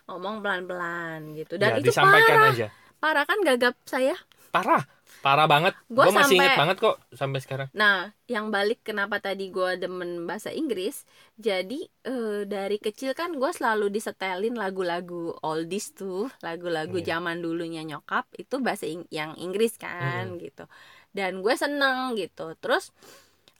ngomong 0.09 0.41
pelan-pelan 0.43 1.37
gitu. 1.37 1.55
Dan 1.61 1.69
ya 1.73 1.75
itu 1.79 1.85
disampaikan 1.91 1.93
parah, 1.93 2.49
aja 2.49 2.67
parah 2.97 3.23
kan 3.23 3.39
gagap 3.41 3.75
saya. 3.83 4.15
parah 4.47 4.83
parah 5.19 5.43
banget 5.45 5.73
Gua 5.87 6.07
gue 6.07 6.13
masih 6.13 6.23
sampai- 6.31 6.37
inget 6.39 6.55
banget 6.55 6.77
kok 6.77 6.95
sampai 7.11 7.39
sekarang 7.39 7.67
Nah, 7.73 7.97
yang 8.25 8.47
balik 8.47 8.79
kenapa 8.81 9.17
tadi 9.17 9.49
gue 9.49 9.75
demen 9.75 10.23
bahasa 10.23 10.49
Inggris, 10.49 11.03
jadi 11.35 11.79
eh, 12.03 12.41
dari 12.45 12.77
kecil 12.77 13.11
kan 13.11 13.33
gue 13.33 13.49
selalu 13.49 13.89
disetelin 13.89 14.55
lagu-lagu 14.55 15.35
oldies 15.41 15.91
tuh, 15.91 16.29
lagu-lagu 16.39 16.95
Iya. 16.95 17.07
zaman 17.13 17.37
dulunya 17.37 17.83
nyokap 17.83 18.29
itu 18.33 18.55
bahasa 18.57 18.85
Ing- 18.85 19.09
yang 19.09 19.35
Inggris 19.35 19.75
kan 19.75 20.37
gitu. 20.37 20.63
Dan 21.11 21.41
gue 21.41 21.53
seneng 21.53 22.13
gitu. 22.13 22.53
Terus 22.55 22.93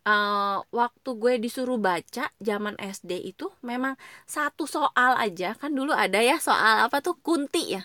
eh, 0.04 0.58
waktu 0.72 1.10
gue 1.14 1.34
disuruh 1.38 1.76
baca 1.78 2.32
zaman 2.40 2.80
SD 2.80 3.12
itu 3.28 3.52
memang 3.60 4.00
satu 4.24 4.64
soal 4.64 5.18
aja 5.18 5.52
kan 5.54 5.70
dulu 5.70 5.92
ada 5.92 6.22
ya 6.22 6.40
soal 6.40 6.86
apa 6.86 7.02
tuh 7.02 7.20
kunti 7.20 7.76
ya 7.76 7.84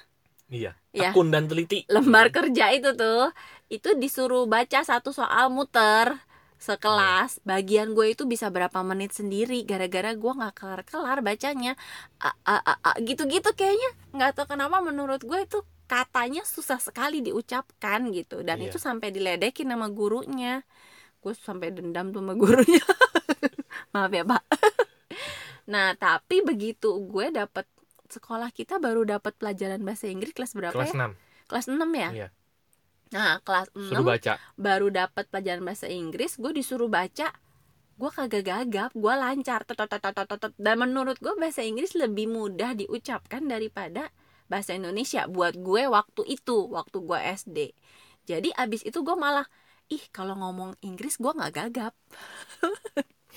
iya 0.49 0.79
Ya. 0.93 1.09
tekun 1.13 1.33
dan 1.33 1.49
teliti. 1.49 1.89
Lembar 1.89 2.29
kerja 2.29 2.69
itu 2.77 2.93
tuh 2.93 3.33
itu 3.73 3.97
disuruh 3.97 4.45
baca 4.45 4.85
satu 4.85 5.09
soal 5.11 5.49
muter 5.49 6.21
sekelas. 6.61 7.41
Bagian 7.43 7.97
gue 7.97 8.13
itu 8.13 8.29
bisa 8.29 8.53
berapa 8.53 8.85
menit 8.85 9.17
sendiri 9.17 9.65
gara-gara 9.65 10.13
gue 10.13 10.33
nggak 10.37 10.55
kelar-kelar 10.55 11.19
bacanya. 11.25 11.75
A- 12.21 12.37
a- 12.45 12.63
a- 12.63 12.81
a- 12.93 12.99
gitu-gitu 13.01 13.51
kayaknya. 13.57 13.91
Nggak 14.13 14.31
tahu 14.37 14.47
kenapa 14.53 14.85
menurut 14.85 15.25
gue 15.25 15.41
itu 15.43 15.65
katanya 15.89 16.45
susah 16.45 16.77
sekali 16.79 17.25
diucapkan 17.25 18.13
gitu. 18.13 18.45
Dan 18.45 18.61
Iya. 18.61 18.71
itu 18.71 18.79
sampai 18.79 19.09
diledekin 19.11 19.73
sama 19.73 19.89
gurunya. 19.89 20.61
Gue 21.25 21.33
sampai 21.33 21.73
dendam 21.73 22.13
tuh 22.13 22.21
sama 22.21 22.37
gurunya. 22.37 22.85
Maaf 23.97 24.13
ya 24.13 24.25
pak. 24.29 24.43
Nah 25.63 25.95
tapi 25.95 26.43
begitu 26.43 26.91
gue 27.07 27.31
dapet 27.31 27.65
sekolah 28.12 28.52
kita 28.52 28.76
baru 28.76 29.09
dapat 29.09 29.33
pelajaran 29.40 29.81
bahasa 29.81 30.07
Inggris 30.12 30.37
kelas 30.37 30.52
berapa 30.52 30.76
kelas 30.76 30.92
ya? 30.92 31.09
6 31.16 31.49
kelas 31.49 31.66
6 31.73 31.81
ya? 31.81 32.11
Iya. 32.12 32.28
nah 33.12 33.40
kelas 33.40 33.73
6 33.73 33.88
suruh 33.88 34.04
baca. 34.04 34.33
baru 34.61 34.88
dapat 34.92 35.25
pelajaran 35.33 35.64
bahasa 35.64 35.88
Inggris 35.88 36.37
gue 36.37 36.52
disuruh 36.52 36.92
baca 36.92 37.33
gue 37.92 38.11
kagak 38.12 38.45
gagap 38.45 38.90
gue 38.92 39.14
lancar 39.16 39.64
tot, 39.64 39.76
tot, 39.76 39.88
tot, 39.88 40.00
tot, 40.00 40.26
tot, 40.28 40.38
tot. 40.40 40.52
dan 40.61 40.81
menurut 40.81 41.16
gue 41.21 41.33
bahasa 41.40 41.64
Inggris 41.64 41.97
lebih 41.97 42.28
mudah 42.28 42.76
diucapkan 42.76 43.45
daripada 43.49 44.12
bahasa 44.49 44.76
Indonesia 44.76 45.25
buat 45.28 45.57
gue 45.57 45.88
waktu 45.88 46.23
itu 46.28 46.69
waktu 46.73 46.97
gue 47.04 47.19
SD 47.37 47.59
jadi 48.28 48.49
abis 48.54 48.87
itu 48.87 49.02
gue 49.02 49.16
malah 49.19 49.45
ih 49.90 50.02
kalau 50.14 50.38
ngomong 50.38 50.78
Inggris 50.81 51.19
gue 51.21 51.33
nggak 51.35 51.52
gagap. 51.52 51.95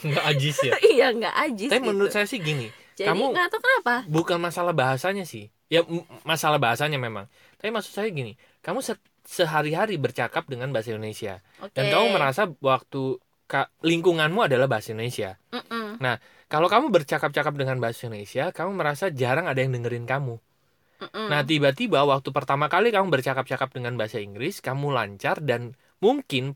Nggak 0.06 0.24
ajis 0.36 0.58
ya? 0.64 0.74
Iya 0.96 1.08
nggak 1.12 1.36
ajis 1.52 1.70
tapi 1.72 1.84
gitu. 1.84 1.90
menurut 1.92 2.12
saya 2.14 2.28
sih 2.30 2.40
gini 2.40 2.68
jadi 2.96 3.12
kamu- 3.12 3.32
nggak 3.36 3.48
tahu 3.52 3.62
kenapa. 3.62 3.96
bukan 4.08 4.40
masalah 4.40 4.72
bahasanya 4.72 5.28
sih. 5.28 5.52
Ya 5.68 5.82
masalah 6.24 6.58
bahasanya 6.62 6.96
memang. 6.96 7.28
Tapi 7.60 7.70
maksud 7.70 7.92
saya 7.92 8.08
gini 8.10 8.34
kamu 8.62 8.80
se- 8.80 9.02
sehari-hari 9.26 9.98
bercakap 9.98 10.46
dengan 10.48 10.72
bahasa 10.72 10.94
Indonesia. 10.94 11.42
Oke. 11.60 11.74
dan 11.74 11.92
kamu 11.92 12.06
merasa 12.14 12.48
waktu 12.62 13.18
ka- 13.46 13.74
lingkunganmu 13.82 14.46
adalah 14.46 14.66
bahasa 14.70 14.94
Indonesia. 14.94 15.38
Mm-mm. 15.52 15.98
kalau 16.46 16.70
kamu 16.70 16.94
bercakap-cakap 16.94 17.58
dengan 17.58 17.82
bahasa 17.82 18.06
Indonesia 18.06 18.54
kamu 18.54 18.72
merasa 18.78 19.10
jarang 19.10 19.50
ada 19.50 19.58
yang 19.60 19.74
dengerin 19.74 20.06
kamu. 20.06 20.38
Mm-mm. 20.96 21.28
nah 21.28 21.44
tiba-tiba 21.44 22.06
waktu 22.08 22.30
pertama 22.32 22.72
kali 22.72 22.94
kamu 22.94 23.12
bercakap-cakap 23.12 23.74
dengan 23.74 24.00
bahasa 24.00 24.22
Inggris 24.22 24.64
kamu 24.64 24.94
lancar 24.94 25.42
dan 25.44 25.74
mungkin 26.00 26.56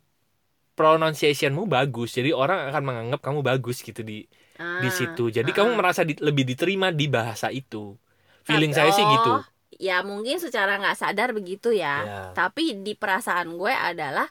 pronunciationmu 0.77 1.67
bagus. 1.67 2.15
Jadi 2.15 2.31
orang 2.31 2.71
akan 2.71 2.83
menganggap 2.85 3.19
kamu 3.19 3.43
bagus 3.43 3.83
gitu 3.83 3.99
di 3.99 4.23
Ah, 4.59 4.83
di 4.83 4.91
situ. 4.91 5.31
Jadi 5.31 5.49
ah, 5.49 5.55
kamu 5.55 5.71
ah. 5.71 5.77
merasa 5.79 6.03
di- 6.03 6.19
lebih 6.19 6.43
diterima 6.43 6.91
di 6.91 7.07
bahasa 7.07 7.47
itu. 7.47 7.95
Feeling 8.43 8.69
Tapi- 8.69 8.79
saya 8.85 8.91
sih 8.91 9.05
gitu. 9.07 9.31
oh, 9.31 9.43
ya 9.79 10.03
mungkin 10.03 10.35
secara 10.37 10.75
nggak 10.75 10.99
sadar 10.99 11.31
begitu 11.31 11.71
ya. 11.71 11.95
Ya. 12.01 12.21
tapi 12.35 12.75
di 12.77 12.91
perasaan 12.91 13.55
gue 13.55 13.71
adalah 13.71 14.27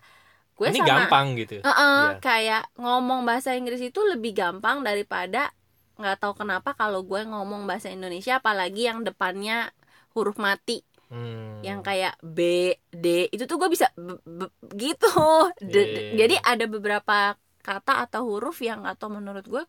gue 0.53 0.69
ini 0.69 0.79
sama 0.79 0.89
gampang 1.09 1.27
gitu. 1.35 1.65
Heeh, 1.65 2.01
Iya. 2.05 2.21
kayak 2.21 2.63
ngomong 2.77 3.25
bahasa 3.25 3.55
Inggris 3.55 3.81
itu 3.81 4.01
lebih 4.05 4.35
gampang 4.35 4.83
daripada 4.83 5.49
nggak 5.97 6.19
tahu 6.19 6.35
kenapa 6.37 6.75
kalau 6.75 7.01
gue 7.03 7.25
ngomong 7.25 7.65
bahasa 7.65 7.89
Indonesia 7.89 8.37
apalagi 8.37 8.87
yang 8.87 9.03
depannya 9.03 9.73
huruf 10.13 10.37
mati. 10.37 10.85
Hmm. 11.09 11.65
yang 11.65 11.81
kayak 11.81 12.21
B 12.21 12.37
D 12.93 13.33
itu 13.33 13.49
tuh 13.49 13.57
gue 13.57 13.73
bisa 13.73 13.89
b- 13.97 14.21
b- 14.21 14.53
gitu. 14.77 15.09
D- 15.57 15.73
Iya, 15.73 15.85
d- 15.89 16.05
jadi 16.21 16.37
ada 16.45 16.69
beberapa 16.69 17.33
kata 17.65 18.05
atau 18.05 18.29
huruf 18.29 18.61
yang 18.61 18.85
atau 18.85 19.09
menurut 19.09 19.41
gue 19.43 19.65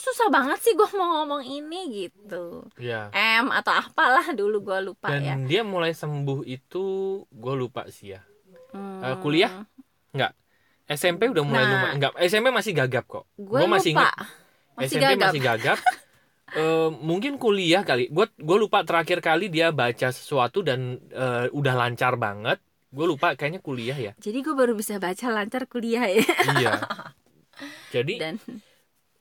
susah 0.00 0.32
banget 0.32 0.58
sih 0.64 0.72
gue 0.72 0.88
mau 0.96 1.20
ngomong 1.20 1.44
ini 1.44 2.08
gitu. 2.08 2.64
Ya 2.80 3.12
M 3.12 3.52
atau 3.52 3.76
apalah 3.76 4.32
dulu 4.32 4.64
gue 4.64 4.78
lupa 4.82 5.12
dan 5.12 5.20
ya. 5.20 5.34
dia 5.44 5.62
mulai 5.62 5.92
sembuh 5.92 6.42
itu 6.42 6.84
gue 7.28 7.54
lupa 7.54 7.84
sih 7.92 8.16
ya. 8.16 8.24
Hmm, 8.72 9.02
Eh, 9.04 9.16
kuliah? 9.20 9.68
SMP 10.90 11.30
udah 11.30 11.44
mulai 11.46 11.62
Nah. 11.62 11.70
lumayan. 11.70 11.94
Enggak 11.94 12.12
SMP 12.18 12.46
masih 12.50 12.72
gagap 12.74 13.06
kok. 13.06 13.24
Gue 13.38 13.62
masih 13.70 13.94
lupa. 13.94 14.10
masih 14.74 14.98
SMP 14.98 15.02
gagap 15.06 15.30
masih 15.30 15.42
gagap. 15.42 15.78
Eh, 16.50 16.90
mungkin 16.90 17.38
kuliah 17.38 17.86
kali. 17.86 18.10
Gue 18.10 18.26
gue 18.34 18.58
lupa 18.58 18.82
terakhir 18.82 19.22
kali 19.22 19.46
dia 19.46 19.70
baca 19.70 20.10
sesuatu 20.10 20.66
dan 20.66 20.98
eh, 21.14 21.46
udah 21.54 21.78
lancar 21.78 22.18
banget. 22.18 22.58
Gue 22.90 23.06
lupa 23.06 23.38
kayaknya 23.38 23.62
kuliah 23.62 23.94
ya. 23.94 24.12
Jadi 24.18 24.42
gue 24.42 24.50
baru 24.58 24.74
bisa 24.74 24.98
baca 24.98 25.30
lancar 25.30 25.70
kuliah 25.70 26.10
ya. 26.10 26.26
Iya. 26.58 26.72
Jadi 27.94 28.18
dan 28.18 28.34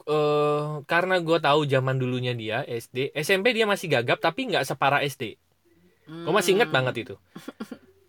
eh 0.10 0.66
karena 0.90 1.16
gue 1.22 1.38
tahu 1.38 1.62
zaman 1.70 1.96
dulunya 2.02 2.34
dia 2.34 2.66
SD 2.66 3.14
SMP 3.14 3.54
dia 3.54 3.70
masih 3.70 3.88
gagap 3.94 4.18
tapi 4.18 4.50
nggak 4.50 4.66
separah 4.66 5.06
SD 5.06 5.38
gue 6.10 6.34
masih 6.34 6.58
inget 6.58 6.70
Hmm. 6.70 6.78
banget 6.82 6.96
itu 7.06 7.16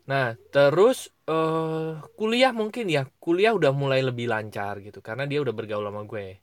nah 0.09 0.35
terus 0.51 1.13
eh 1.29 1.93
kuliah 2.19 2.51
mungkin 2.51 2.91
ya 2.91 3.07
kuliah 3.23 3.55
udah 3.55 3.71
mulai 3.71 4.01
lebih 4.03 4.27
lancar 4.27 4.83
gitu 4.83 4.99
karena 4.99 5.29
dia 5.29 5.39
udah 5.39 5.55
bergaul 5.55 5.87
sama 5.87 6.03
gue 6.03 6.41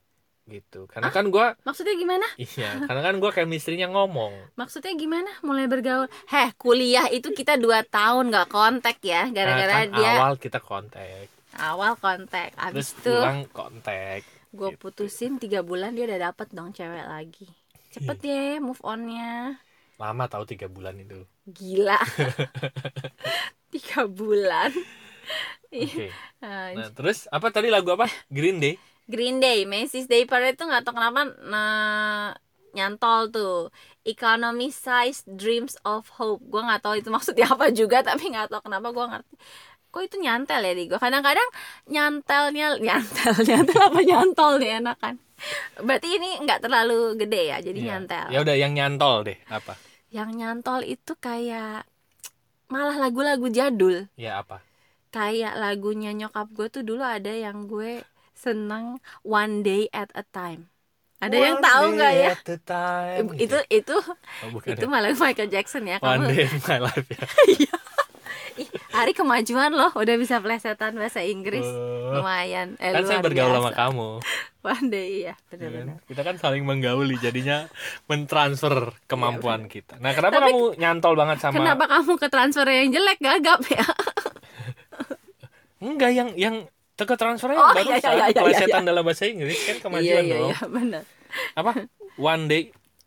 gitu 0.48 0.88
karena 0.88 1.12
kan 1.12 1.28
gue 1.28 1.46
maksudnya 1.60 1.92
gimana 1.92 2.24
iya 2.40 2.80
karena 2.88 3.02
kan 3.04 3.14
gue 3.20 3.30
chemistry-nya 3.36 3.92
ngomong 3.92 4.32
Maksudnya 4.56 4.96
gimana? 4.96 5.28
Mulai 5.44 5.68
bergaul? 5.68 6.08
Heh, 6.32 6.56
kuliah 6.56 7.12
itu 7.12 7.28
kita 7.36 7.60
dua 7.60 7.84
tahun 7.84 8.32
nggak 8.32 8.48
kontak 8.48 8.96
ya, 9.04 9.28
Nah, 9.28 9.34
gara-gara 9.36 9.84
kan 9.84 9.88
dia 9.92 10.12
awal 10.16 10.34
kita 10.40 10.58
kontak 10.64 11.28
awal 11.60 11.92
kontak. 12.00 12.56
terus 12.56 12.64
Abis 12.64 12.88
itu 12.96 13.12
pulang 13.12 13.44
kontak 13.52 14.24
gue 14.56 14.70
gitu. 14.70 14.80
putusin 14.80 15.32
tiga 15.42 15.60
bulan 15.68 15.90
dia 15.96 16.04
udah 16.08 16.20
dapet 16.32 16.48
dong 16.56 16.70
cewek 16.76 17.04
lagi. 17.14 17.46
Cepet 17.94 18.18
Iya. 18.22 18.32
ya 18.32 18.40
move 18.66 18.82
onnya. 18.84 19.58
lama 20.02 20.24
tahu 20.32 20.44
tiga 20.50 20.66
bulan 20.70 20.94
itu 21.04 21.18
Gila. 21.56 21.98
tiga 23.72 24.06
bulan. 24.08 24.72
oke 25.72 26.06
Ah, 26.40 26.70
nah 26.76 26.88
terus 26.94 27.26
apa 27.34 27.48
tadi 27.50 27.68
lagu 27.74 27.90
apa 27.94 28.06
Green 28.30 28.58
Day 28.62 28.74
Green 29.08 29.40
Day, 29.40 29.64
Macy's 29.64 30.04
Day 30.04 30.28
Parade 30.28 30.56
tuh 30.60 30.68
nggak 30.68 30.84
tahu 30.84 30.94
kenapa 31.00 31.20
nah, 31.48 32.36
nyantol 32.76 33.32
tuh. 33.32 33.54
Economy 34.04 34.68
size 34.68 35.24
dreams 35.40 35.74
of 35.84 36.08
hope. 36.16 36.40
Gue 36.52 36.60
nggak 36.60 36.80
tahu 36.84 36.94
itu 37.00 37.08
maksudnya 37.08 37.48
apa 37.48 37.72
juga, 37.72 38.04
tapi 38.08 38.28
nggak 38.32 38.52
tahu 38.52 38.60
kenapa 38.68 38.88
gue 38.92 39.04
ngerti. 39.10 39.34
Kok 39.88 40.02
itu 40.04 40.16
nyantel 40.20 40.60
ya 40.60 40.72
di 40.76 40.84
gue? 40.84 40.98
Kadang-kadang 41.00 41.48
nyantelnya 41.88 42.76
nyantel, 42.76 43.34
nyantel 43.40 43.78
apa 43.88 44.00
nyantol 44.04 44.52
nih 44.60 44.70
enakan. 44.84 45.14
Berarti 45.80 46.08
ini 46.18 46.28
nggak 46.44 46.60
terlalu 46.60 47.14
gede 47.16 47.42
ya, 47.48 47.56
jadi 47.62 47.78
Iya. 47.78 47.88
nyantel. 47.94 48.26
ya 48.28 48.38
udah 48.44 48.56
yang 48.58 48.72
nyantol 48.74 49.14
deh 49.24 49.38
apa 49.48 49.72
Yang 50.10 50.30
nyantol 50.34 50.80
itu 50.84 51.12
kayak 51.16 51.86
malah 52.68 52.96
lagu-lagu 52.98 53.48
jadul. 53.48 54.08
ya 54.14 54.40
apa 54.40 54.60
Kayak 55.08 55.56
lagunya 55.56 56.12
nyokap 56.12 56.52
gue 56.52 56.68
tuh 56.68 56.82
dulu 56.84 57.00
ada 57.00 57.32
yang 57.32 57.64
gue 57.64 58.04
seneng 58.36 59.00
One 59.24 59.64
Day 59.64 59.88
at 59.88 60.12
a 60.12 60.20
Time. 60.22 60.68
Ada 61.18 61.34
yang 61.34 61.56
One 61.58 61.64
tahu 61.64 61.84
day 61.88 61.94
nggak 61.96 62.12
ya? 62.14 62.32
time, 62.62 63.26
itu 63.40 63.58
itu 63.72 63.96
Oh, 64.44 64.52
itu 64.62 64.84
ya. 64.84 64.90
malah 64.90 65.10
Michael 65.16 65.48
Jackson 65.50 65.88
ya 65.88 65.96
One 65.98 66.22
kamu 66.22 66.30
day 66.30 66.44
in 66.46 66.60
my 66.62 66.78
life 66.78 67.08
ya 67.08 67.18
Ih, 68.58 68.68
hari 68.90 69.14
kemajuan 69.14 69.70
loh. 69.70 69.94
Udah 69.94 70.18
bisa 70.18 70.42
plesetan 70.42 70.98
bahasa 70.98 71.22
Inggris. 71.22 71.62
Oh, 71.62 72.18
lumayan. 72.18 72.74
Eh, 72.82 72.90
kan 72.90 73.06
saya 73.06 73.22
bergaul 73.22 73.54
sama 73.54 73.70
kamu. 73.70 74.08
One 74.68 74.90
day 74.90 75.22
ya 75.22 75.32
ya 75.32 75.32
kan? 75.32 75.46
benar-benar 75.54 75.96
kita 76.04 76.20
kan 76.26 76.36
saling 76.36 76.66
menggauli 76.66 77.16
jadinya 77.22 77.70
mentransfer 78.10 78.92
kemampuan 79.06 79.70
kita. 79.70 79.96
Nah 80.02 80.12
kenapa 80.12 80.34
Iya, 80.34 80.42
Tapi- 80.42 80.52
kamu 80.52 80.66
nyantol 80.76 81.14
banget 81.14 81.38
sama 81.40 81.54
kenapa 81.56 81.84
kamu 81.88 82.12
ke 82.18 82.26
transfer 82.28 82.66
yang 82.66 82.90
jelek? 82.92 83.18
Gagap 83.22 83.60
ya? 83.70 83.86
Enggak 85.88 86.10
yang 86.10 86.28
yang 86.34 86.54
teka 86.98 87.14
transfernya 87.14 87.56
Oh, 87.62 87.70
baru 87.70 87.86
iya, 87.86 87.96
iya, 88.02 88.10
iya, 88.10 88.26
iya, 88.34 88.42
plesetan 88.42 88.82
iya. 88.82 88.88
dalam 88.90 89.02
bahasa 89.06 89.24
Inggris 89.30 89.58
kan 89.62 89.76
iya 89.78 89.82
kemajuan 89.86 90.22
iya 90.26 90.34
dong 90.34 90.50
iya 90.50 90.58
benar. 90.66 91.02
Apa? 91.54 91.72
One 92.34 92.44
day 92.50 92.62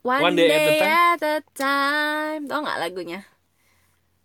one, 0.08 0.22
One 0.24 0.36
Day 0.40 0.48
day, 0.48 0.56
at 0.56 0.72
a 0.72 0.88
at 1.20 1.24
a 1.28 1.36
time. 1.52 2.42
Tau 2.48 2.64
nggak 2.64 2.80
lagunya 2.80 3.20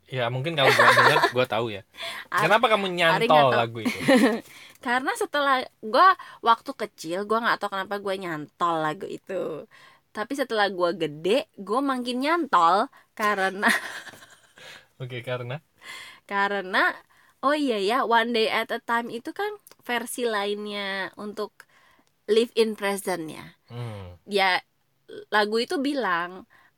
Ya 0.06 0.30
mungkin 0.30 0.54
kalau 0.54 0.70
gua 0.70 0.94
denger 0.94 1.18
gua 1.34 1.46
tahu 1.50 1.66
ya. 1.74 1.82
Kenapa 2.40 2.66
kamu 2.70 2.86
nyantol 2.94 3.58
lagu 3.58 3.78
itu? 3.82 3.98
Karena 4.84 5.10
setelah 5.18 5.64
gue 5.82 6.06
waktu 6.44 6.70
kecil 6.76 7.18
gue 7.28 7.38
nggak 7.42 7.58
tahu 7.58 7.70
kenapa 7.74 7.96
gue 7.98 8.14
nyantol 8.22 8.74
lagu 8.84 9.06
itu. 9.08 9.66
Tapi 10.14 10.32
setelah 10.38 10.66
gue 10.72 10.90
gede 10.96 11.48
gue 11.58 11.80
makin 11.82 12.16
nyantol 12.24 12.76
karena 13.18 13.66
Oke, 15.00 15.20
karena 15.22 15.60
karena 16.30 16.78
oh 17.44 17.54
iya 17.54 17.76
ya 17.88 17.96
one 18.06 18.30
day 18.36 18.46
at 18.50 18.68
a 18.74 18.78
time 18.82 19.08
itu 19.16 19.30
kan 19.40 19.52
versi 19.86 20.20
lainnya 20.34 21.10
untuk 21.24 21.50
live 22.34 22.52
in 22.62 22.70
present 22.80 23.24
ya. 23.36 23.44
hmm, 23.68 24.18
Ya 24.28 24.62
lagu 25.34 25.56
itu 25.64 25.76
bilang 25.88 26.30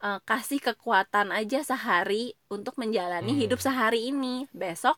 eh, 0.03 0.21
kasih 0.27 0.61
kekuatan 0.63 1.35
aja 1.35 1.61
sehari 1.67 2.35
untuk 2.51 2.75
menjalani 2.79 3.33
Hmm. 3.35 3.41
hidup 3.47 3.61
sehari 3.63 4.11
ini. 4.11 4.47
Besok 4.55 4.97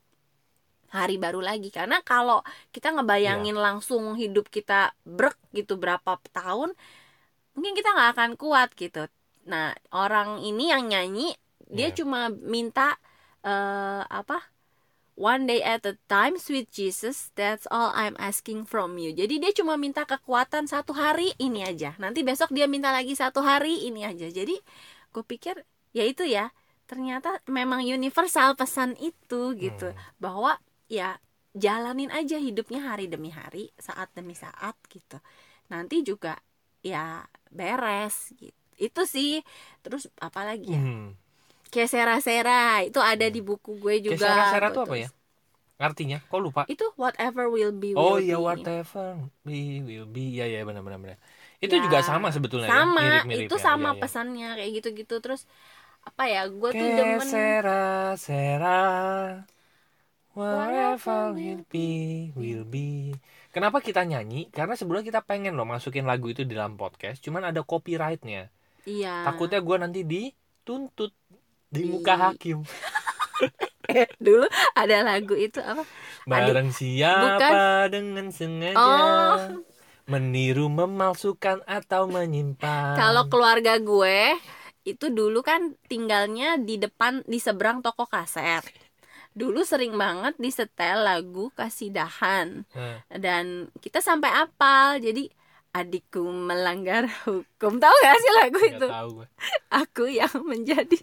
hari 0.90 1.22
baru 1.22 1.38
lagi 1.38 1.70
karena 1.70 2.02
kalau 2.02 2.42
kita 2.74 2.90
ngebayangin 2.90 3.54
Iya. 3.54 3.62
langsung 3.62 4.18
hidup 4.18 4.50
kita 4.50 4.90
brek 5.06 5.38
gitu 5.54 5.78
berapa 5.78 6.18
tahun 6.34 6.74
mungkin 7.54 7.72
kita 7.78 7.94
nggak 7.94 8.10
akan 8.18 8.32
kuat 8.34 8.74
gitu 8.74 9.06
nah 9.46 9.70
orang 9.94 10.42
ini 10.42 10.74
yang 10.74 10.90
nyanyi 10.90 11.30
dia 11.70 11.94
Iya. 11.94 12.02
cuma 12.02 12.26
minta 12.30 12.98
eh, 13.46 14.02
apa 14.02 14.49
one 15.20 15.44
day 15.44 15.60
at 15.60 15.84
a 15.84 16.00
time 16.08 16.40
sweet 16.40 16.72
Jesus 16.72 17.28
that's 17.36 17.68
all 17.68 17.92
I'm 17.92 18.16
asking 18.16 18.64
from 18.64 18.96
you. 18.96 19.12
Jadi 19.12 19.36
dia 19.36 19.52
cuma 19.52 19.76
minta 19.76 20.08
kekuatan 20.08 20.64
satu 20.64 20.96
hari 20.96 21.36
ini 21.36 21.60
aja. 21.60 21.92
Nanti 22.00 22.24
besok 22.24 22.56
dia 22.56 22.64
minta 22.64 22.88
lagi 22.88 23.12
satu 23.12 23.44
hari 23.44 23.84
ini 23.84 24.08
aja. 24.08 24.32
Jadi 24.32 24.56
gue 25.12 25.24
pikir 25.28 25.60
ya 25.92 26.08
itu 26.08 26.24
ya. 26.24 26.48
Ternyata 26.88 27.44
memang 27.46 27.84
universal 27.84 28.56
pesan 28.56 28.96
itu 28.96 29.52
gitu. 29.60 29.92
Hmm. 29.92 30.00
bahwa 30.16 30.56
ya 30.88 31.20
jalanin 31.52 32.08
aja 32.10 32.40
hidupnya 32.40 32.80
hari 32.80 33.06
demi 33.06 33.28
hari 33.28 33.68
saat 33.76 34.08
demi 34.16 34.32
saat 34.32 34.74
gitu. 34.88 35.20
Nanti 35.68 36.00
juga 36.00 36.40
ya 36.80 37.28
beres 37.52 38.32
gitu. 38.40 38.56
Itu 38.80 39.04
sih. 39.04 39.44
Terus 39.84 40.08
apalagi 40.16 40.72
ya? 40.72 40.80
Hmm. 40.80 41.12
Kayak 41.72 41.90
sera-sera 41.94 42.52
itu 42.88 42.98
ada 43.10 43.26
di 43.34 43.40
buku 43.48 43.70
gue 43.82 43.94
juga 44.06 44.26
Sera-sera 44.26 44.66
tuh 44.74 44.82
apa 44.86 44.96
ya? 45.02 45.08
Artinya? 45.88 46.18
Kok 46.30 46.40
lupa? 46.46 46.62
itu 46.72 46.84
whatever 47.02 47.44
will 47.54 47.72
be 47.82 47.90
Oh 47.94 48.14
will 48.14 48.22
iya 48.24 48.36
be. 48.48 48.48
whatever 48.48 49.06
be 49.46 49.54
will 49.88 50.06
be 50.14 50.22
ya 50.38 50.44
ya 50.54 50.58
benar 50.68 50.82
benar 50.86 51.00
benar. 51.04 51.18
Itu 51.64 51.74
juga 51.84 51.98
Ya, 51.98 52.06
sama 52.08 52.28
sebetulnya 52.36 52.70
sama 52.70 53.00
ya? 53.02 53.02
mirip-mirip 53.02 53.50
itu 53.50 53.54
ya, 53.60 53.66
sama 53.66 53.88
ya, 53.88 53.90
ya. 54.00 54.00
pesannya 54.00 54.46
kayak 54.58 54.70
gitu-gitu 54.76 55.14
terus 55.24 55.40
apa 56.08 56.22
ya 56.34 56.40
gue 56.60 56.70
tuh 56.80 56.88
demen 56.98 57.30
sera 57.30 58.16
sera 58.16 58.68
Whatever 60.50 60.90
whatever 60.98 61.32
will 61.38 61.62
be 61.74 61.86
will 62.38 62.64
be. 62.74 63.14
Kenapa 63.54 63.78
kita 63.82 64.00
nyanyi? 64.06 64.46
Karena 64.56 64.74
sebelumnya 64.78 65.06
kita 65.10 65.22
pengen 65.30 65.52
loh 65.58 65.66
masukin 65.66 66.06
lagu 66.10 66.26
itu 66.32 66.42
di 66.46 66.54
dalam 66.58 66.74
podcast, 66.78 67.18
cuman 67.26 67.42
ada 67.50 67.60
copyrightnya. 67.66 68.40
iya 68.86 69.10
Takutnya 69.24 69.58
gue 69.66 69.76
nanti 69.82 70.00
dituntut 70.12 71.12
di 71.70 71.82
Di- 71.82 71.90
muka 71.90 72.14
hakim. 72.18 72.58
dulu 74.22 74.46
ada 74.76 75.02
lagu 75.02 75.34
itu 75.34 75.58
apa 75.58 75.82
Barang 76.22 76.70
siapa 76.70 77.90
dengan 77.90 78.28
sengaja 78.30 78.78
Oh. 78.78 79.64
meniru, 80.06 80.66
memalsukan 80.68 81.62
atau 81.64 82.06
menyimpan. 82.06 82.94
Kalau 82.94 83.26
keluarga 83.26 83.78
gue 83.78 84.34
itu 84.82 85.06
dulu 85.08 85.40
kan 85.40 85.74
tinggalnya 85.86 86.58
di 86.58 86.76
depan 86.76 87.22
di 87.24 87.38
seberang 87.38 87.80
toko 87.80 88.06
kaset. 88.06 88.62
Dulu 89.30 89.62
sering 89.62 89.94
banget 89.94 90.34
disetel 90.36 91.06
lagu 91.06 91.54
kasidahan 91.54 92.66
Nah, 92.74 92.98
dan 93.08 93.70
kita 93.78 94.02
sampai 94.02 94.30
apal. 94.34 94.98
Jadi 94.98 95.30
adikku 95.70 96.26
melanggar 96.26 97.06
hukum. 97.26 97.78
Tahu 97.78 97.94
gak 98.02 98.16
sih 98.18 98.32
lagu 98.34 98.58
nggak 98.58 98.74
itu? 98.76 98.86
tahu. 98.86 99.12
Aku 99.70 100.04
yang 100.10 100.34
menjadi 100.50 100.98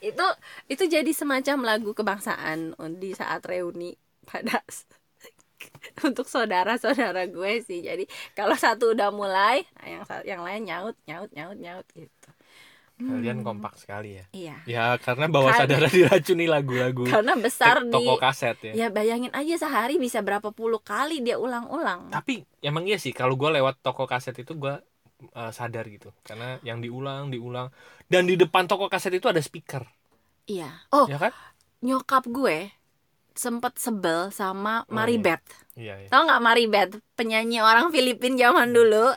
itu 0.00 0.26
itu 0.68 0.84
jadi 0.86 1.10
semacam 1.12 1.58
lagu 1.76 1.90
kebangsaan 1.92 2.76
di 2.96 3.12
saat 3.12 3.42
reuni 3.44 3.94
pada 4.24 4.60
untuk 6.06 6.26
saudara-saudara 6.30 7.26
gue 7.26 7.52
sih. 7.66 7.82
Jadi 7.82 8.06
kalau 8.32 8.54
satu 8.54 8.94
udah 8.94 9.10
mulai, 9.10 9.66
yang 9.82 10.04
yang 10.22 10.40
lain 10.46 10.62
nyaut 10.68 10.96
nyaut 11.08 11.30
nyaut 11.34 11.58
nyaut 11.58 11.86
gitu. 11.94 12.30
Kalian 12.98 13.42
Hmm. 13.42 13.46
kompak 13.46 13.78
sekali 13.78 14.18
ya. 14.18 14.24
Iya. 14.34 14.56
Ya 14.66 14.84
karena 14.98 15.30
bawah 15.30 15.54
Karena- 15.54 15.78
sadar 15.78 15.94
diracuni 15.94 16.50
lagu-lagu 16.50 17.06
Karena 17.06 17.38
besar 17.38 17.86
di 17.86 17.94
toko 17.94 18.18
kaset 18.18 18.58
ya. 18.58 18.72
ya 18.74 18.86
bayangin 18.90 19.30
aja 19.30 19.54
sehari 19.54 20.02
bisa 20.02 20.18
berapa 20.18 20.50
puluh 20.50 20.82
kali 20.82 21.22
dia 21.22 21.38
ulang-ulang. 21.38 22.10
Tapi 22.10 22.42
emang 22.58 22.90
iya 22.90 22.98
sih 22.98 23.14
kalau 23.14 23.38
gue 23.38 23.54
lewat 23.54 23.78
toko 23.86 24.02
kaset 24.02 24.34
itu 24.34 24.50
gue 24.50 24.74
uh, 25.34 25.52
sadar 25.52 25.84
gitu 25.90 26.10
karena 26.22 26.58
yang 26.62 26.78
diulang 26.84 27.30
diulang 27.34 27.68
dan 28.06 28.24
di 28.30 28.34
depan 28.38 28.64
toko 28.70 28.86
kaset 28.92 29.12
itu 29.14 29.26
ada 29.28 29.42
speaker 29.42 29.84
Iya. 30.48 30.70
Oh, 30.96 31.04
ya 31.04 31.20
kan 31.20 31.32
nyokap 31.84 32.24
gue 32.26 32.72
sempet 33.36 33.76
sebel 33.78 34.32
sama 34.34 34.82
Oh, 34.88 34.94
Maribeth. 34.96 35.44
iya 35.78 35.94
iya 36.00 36.08
Tahu 36.10 36.22
nggak 36.26 36.42
Maribeth? 36.42 36.92
Penyanyi 37.14 37.60
orang 37.62 37.92
Filipin 37.94 38.34
zaman 38.40 38.72
dulu. 38.72 39.12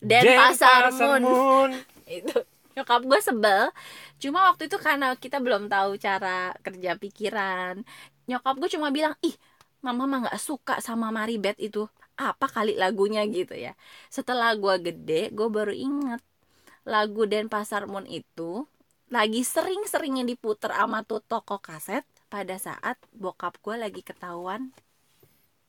Dan 0.00 0.22
Den 0.24 0.38
Pasar 0.38 0.94
Pasar 0.94 1.18
Moon. 1.20 1.22
Moon. 1.26 1.70
itu 2.06 2.36
nyokap 2.76 3.02
gue 3.08 3.20
sebel 3.24 3.72
cuma 4.20 4.52
waktu 4.52 4.68
itu 4.68 4.76
karena 4.76 5.16
kita 5.16 5.40
belum 5.40 5.66
tahu 5.72 5.96
cara 5.96 6.52
kerja 6.60 6.94
pikiran 7.00 7.80
nyokap 8.28 8.54
gue 8.60 8.70
cuma 8.76 8.88
bilang 8.92 9.16
ih 9.24 9.32
mama 9.84 10.04
mah 10.04 10.18
nggak 10.28 10.38
suka 10.40 10.74
sama 10.84 11.08
Maribeth 11.10 11.56
itu 11.58 11.88
apa 12.16 12.46
kali 12.48 12.74
lagunya 12.80 13.22
gitu 13.28 13.52
ya. 13.56 13.72
Setelah 14.08 14.56
gue 14.56 14.74
gede 14.92 15.30
gue 15.36 15.48
baru 15.52 15.72
inget 15.72 16.20
lagu 16.86 17.26
Den 17.28 17.46
Pasar 17.52 17.84
Moon 17.90 18.06
itu 18.08 18.64
lagi 19.10 19.42
sering-seringnya 19.46 20.24
diputer 20.26 20.70
sama 20.74 21.02
tuh 21.06 21.22
toko 21.22 21.58
kaset 21.62 22.02
pada 22.32 22.56
saat 22.58 22.98
bokap 23.14 23.58
gue 23.62 23.76
lagi 23.78 24.02
ketahuan. 24.02 24.74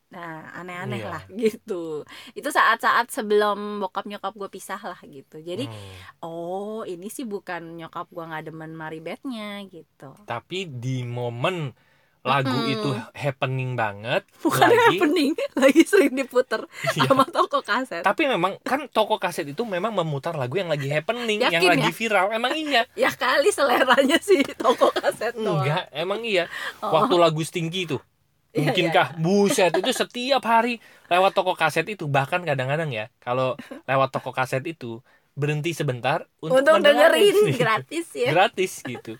Nah 0.08 0.48
aneh-aneh 0.56 1.04
Iya. 1.04 1.10
lah 1.12 1.22
gitu. 1.28 2.02
Itu 2.32 2.48
saat-saat 2.48 3.12
sebelum 3.12 3.84
bokap 3.84 4.08
nyokap 4.08 4.32
gue 4.40 4.48
pisah 4.48 4.80
lah 4.80 4.96
gitu. 5.04 5.36
Jadi 5.44 5.68
Hmm. 5.68 6.24
oh 6.24 6.80
ini 6.88 7.12
sih 7.12 7.28
bukan 7.28 7.76
nyokap 7.76 8.08
gua 8.08 8.24
nggak 8.32 8.44
demen 8.48 8.72
Maribethnya 8.72 9.60
gitu. 9.68 10.16
Tapi 10.24 10.64
di 10.64 11.04
momen 11.04 11.76
lagu 12.28 12.52
Mm-mm. 12.52 12.74
itu 12.76 12.90
happening 13.12 13.72
banget 13.72 14.22
bukan 14.38 14.68
lagi 14.68 14.84
happening 14.94 15.32
lagi 15.64 15.82
sering 15.82 16.12
diputer 16.12 16.60
Iya. 16.92 17.08
sama 17.08 17.24
toko 17.24 17.58
kaset. 17.60 18.04
Tapi 18.04 18.28
memang 18.28 18.60
kan 18.60 18.84
toko 18.88 19.16
kaset 19.16 19.48
itu 19.48 19.62
memang 19.64 19.90
memutar 19.90 20.34
lagu 20.34 20.54
yang 20.54 20.68
lagi 20.68 20.86
happening 20.86 21.40
yang 21.40 21.56
Yakin 21.56 21.70
lagi 21.72 21.88
ya? 21.88 21.94
viral. 21.94 22.26
Emang 22.30 22.52
iya. 22.52 22.82
Ya 22.98 23.10
kali 23.10 23.48
seleranya 23.48 24.18
sih 24.18 24.44
toko 24.54 24.92
kaset 24.92 25.32
doang. 25.32 25.64
enggak 25.64 25.88
emang 25.90 26.20
iya. 26.20 26.44
Oh. 26.78 26.92
waktu 26.92 27.16
lagu 27.16 27.40
Stinky 27.40 27.88
tuh 27.88 28.04
Iya, 28.48 28.72
mungkinkah? 28.72 29.06
buset 29.16 29.72
itu 29.72 29.92
setiap 29.92 30.40
hari 30.42 30.80
lewat 31.06 31.32
toko 31.32 31.52
kaset 31.52 31.84
itu. 31.84 32.04
Bahkan 32.04 32.44
kadang-kadang 32.44 32.88
ya 32.88 33.08
kalau 33.18 33.56
lewat 33.84 34.08
toko 34.10 34.30
kaset 34.30 34.64
itu 34.64 35.00
berhenti 35.32 35.70
sebentar 35.70 36.26
untuk, 36.42 36.66
untuk 36.66 36.82
dengerin 36.82 37.54
gratis 37.54 38.10
ya. 38.10 38.34
Gratis 38.34 38.82
gitu 38.82 39.14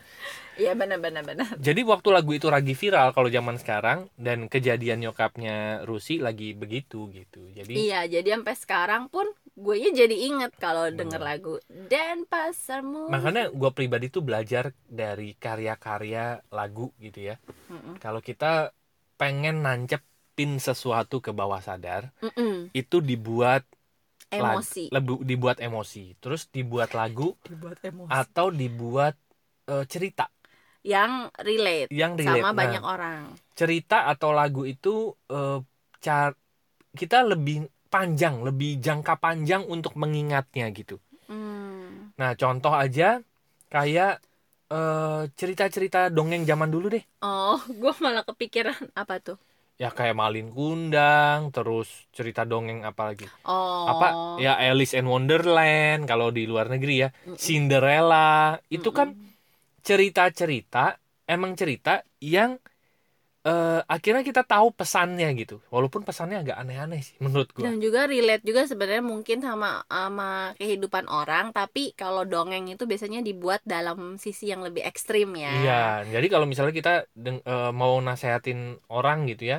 iya 0.58 0.74
benar 0.74 0.98
benar 0.98 1.22
benar. 1.22 1.48
Jadi 1.58 1.80
waktu 1.86 2.08
lagu 2.10 2.30
itu 2.34 2.50
lagi 2.50 2.74
viral 2.74 3.14
kalau 3.14 3.30
zaman 3.30 3.56
sekarang 3.56 4.10
dan 4.18 4.50
kejadian 4.50 5.00
nyokapnya 5.06 5.86
Rusi 5.86 6.18
lagi 6.18 6.52
begitu 6.52 7.08
gitu. 7.14 7.46
Jadi 7.54 7.88
iya 7.88 8.04
jadi 8.04 8.36
sampai 8.38 8.54
sekarang 8.58 9.02
pun 9.08 9.26
gue 9.58 9.76
jadi 9.90 10.14
inget 10.14 10.54
kalau 10.58 10.90
denger 10.90 11.18
lagu 11.22 11.58
dan 11.90 12.26
pasarmu. 12.26 13.10
Makanya 13.10 13.50
gue 13.50 13.70
pribadi 13.74 14.06
tuh 14.10 14.22
belajar 14.22 14.70
dari 14.86 15.34
karya-karya 15.34 16.42
lagu 16.54 16.90
gitu 16.98 17.32
ya. 17.32 17.36
Kalau 17.98 18.22
kita 18.22 18.70
pengen 19.18 19.66
nancepin 19.66 20.62
sesuatu 20.62 21.18
ke 21.18 21.34
bawah 21.34 21.58
sadar 21.58 22.14
Mm-mm. 22.22 22.70
itu 22.70 23.02
dibuat 23.02 23.66
emosi. 24.30 24.94
lebu- 24.94 25.26
dibuat 25.26 25.58
emosi. 25.58 26.14
Terus 26.22 26.46
dibuat 26.54 26.94
lagu 26.94 27.34
dibuat 27.42 27.78
emosi. 27.82 28.10
atau 28.10 28.46
dibuat 28.54 29.18
eh, 29.66 29.84
cerita 29.90 30.30
yang 30.84 31.28
relate 31.40 31.90
yang 31.90 32.14
relate 32.14 32.42
sama 32.44 32.50
Nah, 32.50 32.58
banyak 32.58 32.82
orang 32.84 33.20
cerita 33.58 34.06
atau 34.06 34.30
lagu 34.30 34.62
itu 34.64 35.12
eh, 35.30 35.58
car 35.98 36.32
kita 36.94 37.24
lebih 37.26 37.66
panjang 37.88 38.44
lebih 38.44 38.78
jangka 38.78 39.14
panjang 39.18 39.62
untuk 39.66 39.94
mengingatnya 39.98 40.68
gitu 40.74 40.96
Hmm. 41.28 42.08
nah 42.16 42.32
contoh 42.34 42.72
aja 42.72 43.20
kayak 43.68 44.20
eh, 44.72 45.22
cerita-cerita 45.36 46.08
dongeng 46.08 46.44
zaman 46.48 46.68
dulu 46.72 46.86
deh 46.96 47.04
Oh, 47.20 47.58
gue 47.80 47.92
malah 48.00 48.22
kepikiran 48.24 48.78
apa 48.94 49.18
tuh? 49.20 49.38
ya 49.78 49.94
kayak 49.94 50.18
Malin 50.18 50.50
Kundang 50.50 51.54
terus 51.54 51.86
cerita 52.10 52.42
dongeng 52.42 52.82
apa 52.82 53.14
lagi 53.14 53.26
Oh, 53.46 53.86
apa 53.86 54.06
ya 54.42 54.58
Alice 54.58 54.94
in 54.98 55.06
Wonderland 55.06 56.02
kalau 56.10 56.34
di 56.34 56.50
luar 56.50 56.66
negeri 56.66 57.06
ya 57.06 57.08
Mm-mm. 57.24 57.38
Cinderella 57.38 58.58
itu 58.74 58.90
kan 58.90 59.14
Mm-mm. 59.14 59.37
Cerita-cerita 59.88 60.78
emang 61.34 61.52
cerita 61.60 61.90
yang 62.34 62.50
eh, 63.48 63.80
akhirnya 63.94 64.22
kita 64.30 64.42
tahu 64.52 64.68
pesannya 64.78 65.26
gitu 65.40 65.54
walaupun 65.74 66.02
pesannya 66.08 66.36
agak 66.42 66.56
aneh-aneh 66.62 67.00
sih 67.08 67.16
menurut 67.24 67.50
gua 67.58 67.70
dan 67.72 67.74
juga 67.84 68.00
relate 68.12 68.42
juga 68.48 68.62
sebenarnya 68.70 69.04
mungkin 69.12 69.38
sama 69.46 69.68
sama 69.90 70.54
kehidupan 70.58 71.06
orang 71.20 71.44
tapi 71.58 71.82
kalau 72.00 72.22
dongeng 72.32 72.64
itu 72.72 72.84
biasanya 72.90 73.20
dibuat 73.28 73.60
dalam 73.74 73.98
sisi 74.24 74.44
yang 74.52 74.62
lebih 74.66 74.82
ekstrim 74.90 75.28
ya 75.46 75.54
Iya, 75.54 75.70
jadi 76.12 76.26
kalau 76.32 76.46
misalnya 76.50 76.74
kita 76.80 76.90
deng- 77.24 77.42
eh, 77.50 77.66
mau 77.80 77.92
nasehatin 78.06 78.58
orang 78.94 79.18
gitu 79.30 79.42
ya, 79.52 79.56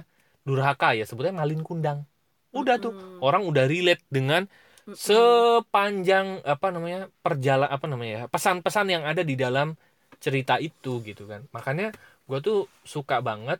durhaka 0.47 0.85
ya 0.97 1.01
sebetulnya 1.07 1.35
malin 1.41 1.61
kundang. 1.69 1.99
Udah 2.59 2.75
tuh, 2.83 2.91
Mm-mm. 2.91 3.19
orang 3.25 3.41
udah 3.49 3.63
relate 3.71 4.01
dengan 4.15 4.41
sepanjang 5.07 6.27
apa 6.51 6.67
namanya 6.75 6.97
perjalanan 7.23 7.71
apa 7.75 7.85
namanya 7.91 8.11
ya 8.19 8.23
pesan-pesan 8.33 8.85
yang 8.93 9.03
ada 9.09 9.21
di 9.29 9.33
dalam 9.43 9.67
cerita 10.23 10.55
itu 10.59 11.01
gitu 11.07 11.23
kan. 11.31 11.41
Makanya 11.55 11.95
gue 12.29 12.39
tuh 12.47 12.57
suka 12.85 13.19
banget 13.23 13.59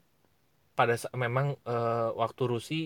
pada 0.78 0.96
memang 1.18 1.48
eh, 1.68 2.10
waktu 2.16 2.44
Rusi 2.52 2.80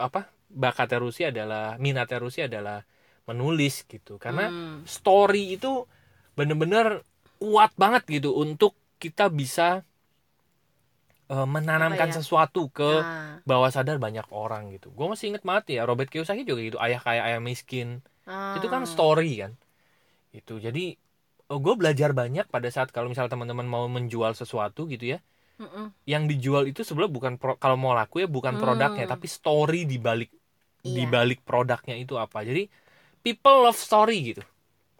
apa 0.00 0.28
bakatnya 0.50 0.98
Rusi 1.04 1.22
adalah 1.30 1.76
minatnya 1.80 2.18
Rusi 2.20 2.40
adalah 2.48 2.84
menulis 3.28 3.86
gitu 3.86 4.18
karena 4.18 4.50
Hmm. 4.50 4.82
story 4.84 5.56
itu 5.56 5.86
bener-bener 6.38 7.04
kuat 7.40 7.72
banget 7.78 8.02
gitu 8.20 8.36
untuk 8.36 8.72
kita 9.00 9.28
bisa 9.32 9.84
eh, 11.32 11.46
menanamkan 11.54 12.10
ya? 12.10 12.16
sesuatu 12.16 12.68
ke 12.72 12.90
Nah, 12.90 13.42
bawah 13.48 13.70
sadar 13.72 13.96
banyak 14.04 14.26
orang 14.42 14.62
gitu. 14.76 14.92
Gue 14.96 15.06
masih 15.12 15.32
inget 15.34 15.42
banget 15.48 15.64
ya 15.80 15.82
Robert 15.88 16.08
Kiyosaki 16.12 16.42
juga 16.48 16.60
gitu 16.68 16.78
ayah 16.84 17.00
kaya 17.06 17.20
ayah 17.28 17.40
miskin 17.42 17.88
itu 18.56 18.66
kan 18.72 18.82
ah. 18.82 18.92
story 18.94 19.42
kan. 19.42 19.52
Itu 20.34 20.58
jadi 20.66 20.96
gue 21.58 21.74
belajar 21.80 22.10
banyak 22.14 22.46
pada 22.54 22.68
saat 22.70 22.88
kalau 22.94 23.10
misalnya 23.10 23.32
teman-teman 23.34 23.66
mau 23.66 23.84
menjual 23.90 24.32
sesuatu 24.38 24.86
gitu 24.86 25.16
ya, 25.16 25.18
Mm-mm. 25.60 25.92
yang 26.08 26.24
dijual 26.30 26.64
itu 26.70 26.80
sebenarnya 26.86 27.14
bukan 27.18 27.34
pro- 27.40 27.58
kalau 27.60 27.76
mau 27.80 27.92
laku 27.96 28.22
ya 28.24 28.28
bukan 28.30 28.54
Hmm. 28.56 28.62
produknya 28.62 29.04
tapi 29.08 29.26
story 29.30 29.84
di 29.88 29.98
balik 30.00 30.30
di 30.84 31.04
Iya. 31.04 31.12
balik 31.14 31.38
produknya 31.48 31.94
itu 31.98 32.14
apa. 32.16 32.42
Jadi 32.48 32.68
people 33.24 33.66
love 33.66 33.78
story 33.78 34.16
gitu. 34.34 34.42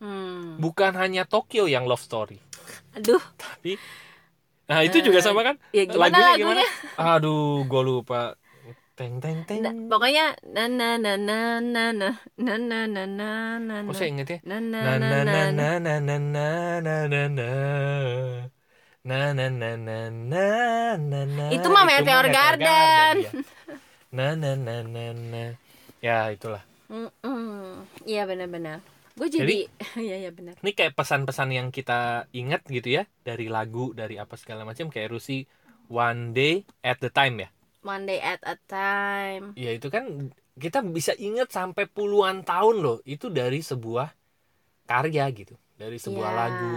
Hmm. 0.00 0.56
Bukan 0.60 0.92
hanya 0.96 1.22
Tokyo 1.28 1.68
yang 1.68 1.84
love 1.88 2.02
story. 2.02 2.38
aduh 2.96 3.22
tapi 3.38 3.78
nah 4.70 4.80
itu 4.86 5.02
juga 5.02 5.18
sama 5.18 5.42
kan 5.42 5.56
ya 5.74 5.82
gimana 5.86 6.02
lagunya 6.06 6.26
lagunya, 6.34 6.38
gimana 6.42 6.62
aduh 6.98 7.66
gue 7.66 7.82
lupa 7.82 8.38
teng 9.00 9.16
teng 9.16 9.40
teng 9.48 9.64
Na- 9.64 9.72
pokoknya 9.88 10.36
na 10.52 10.68
na 10.68 11.00
na 11.00 11.16
na 11.16 11.56
na 11.56 11.88
na 11.88 12.08
na 12.36 12.54
na 12.60 12.78
na 12.84 13.02
na 13.08 13.30
na 13.56 13.74
kok 13.88 13.96
saya 13.96 14.12
inget 14.12 14.28
ya 14.28 14.38
na 14.44 14.60
na 14.60 14.80
na 15.00 15.08
na 15.24 15.24
na 15.24 15.40
na 15.48 15.68
na 15.80 15.94
na 16.04 16.16
na 16.28 16.56
na 16.84 17.22
na 19.00 19.32
na 19.32 19.48
na 19.48 19.70
na 19.80 20.00
na 20.12 20.44
na 21.00 21.20
na 21.24 21.44
Itu 21.48 21.72
mah 21.72 21.88
Meteor 21.88 22.28
Garden. 22.28 23.14
ya. 23.24 23.32
na 24.12 24.36
na 24.36 24.52
na 24.52 24.84
na 24.84 25.04
na 25.16 25.42
ya 26.04 26.28
itulah. 26.28 26.60
Iya 28.04 28.28
benar-benar. 28.28 28.84
Gue 29.16 29.28
jadi, 29.32 29.64
iya 29.96 30.16
iya 30.20 30.30
benar. 30.32 30.60
ini 30.60 30.76
kayak 30.76 30.92
pesan-pesan 30.92 31.48
yang 31.56 31.68
kita 31.72 32.28
ingat 32.36 32.68
gitu 32.68 33.00
ya 33.00 33.08
dari 33.24 33.48
lagu 33.48 33.96
dari 33.96 34.20
apa 34.20 34.36
segala 34.36 34.68
macam 34.68 34.92
kayak 34.92 35.08
Rusi 35.08 35.48
one 35.88 36.36
day 36.36 36.68
at 36.84 37.00
the 37.00 37.08
time 37.08 37.40
ya 37.40 37.48
One 37.80 38.04
day 38.04 38.20
at 38.20 38.44
a 38.44 38.60
time. 38.68 39.56
ya 39.56 39.72
itu 39.72 39.88
kan 39.88 40.28
kita 40.54 40.84
bisa 40.84 41.16
ingat 41.16 41.48
sampai 41.48 41.88
puluhan 41.88 42.44
tahun 42.44 42.76
loh 42.84 42.98
itu 43.08 43.32
dari 43.32 43.64
sebuah 43.64 44.12
karya 44.84 45.24
gitu 45.32 45.56
dari 45.74 45.96
sebuah 45.96 46.28
Iya. 46.28 46.36
lagu 46.36 46.74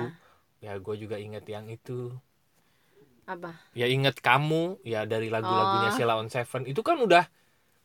ya 0.63 0.71
gue 0.79 0.95
juga 0.95 1.19
ingat 1.19 1.43
yang 1.43 1.67
itu 1.67 2.15
Apa? 3.23 3.51
ya 3.75 3.87
ingat 3.87 4.19
kamu 4.19 4.79
ya 4.83 5.03
dari 5.03 5.27
lagu-lagunya 5.27 5.91
Oh. 5.91 5.95
Sheila 5.95 6.15
on 6.15 6.31
Seven 6.31 6.63
itu 6.63 6.79
kan 6.79 6.95
udah 6.97 7.27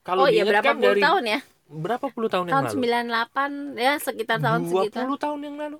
kalau 0.02 0.26
Oh 0.26 0.30
iya 0.30 0.46
diingat 0.46 0.62
berapa 0.62 0.66
kan 0.66 0.76
puluh 0.78 0.86
dari 0.88 1.02
tahun 1.02 1.24
ya? 1.26 1.40
berapa 1.68 2.06
puluh 2.08 2.28
tahun 2.30 2.44
yang 2.46 2.54
Tahun 2.54 2.66
lalu 2.70 2.78
98 2.80 3.76
ya 3.76 3.92
sekitar 3.98 4.38
tahun 4.38 4.60
20 4.64 4.70
segitu. 4.70 5.00
tahun 5.18 5.40
yang 5.42 5.56
lalu 5.58 5.78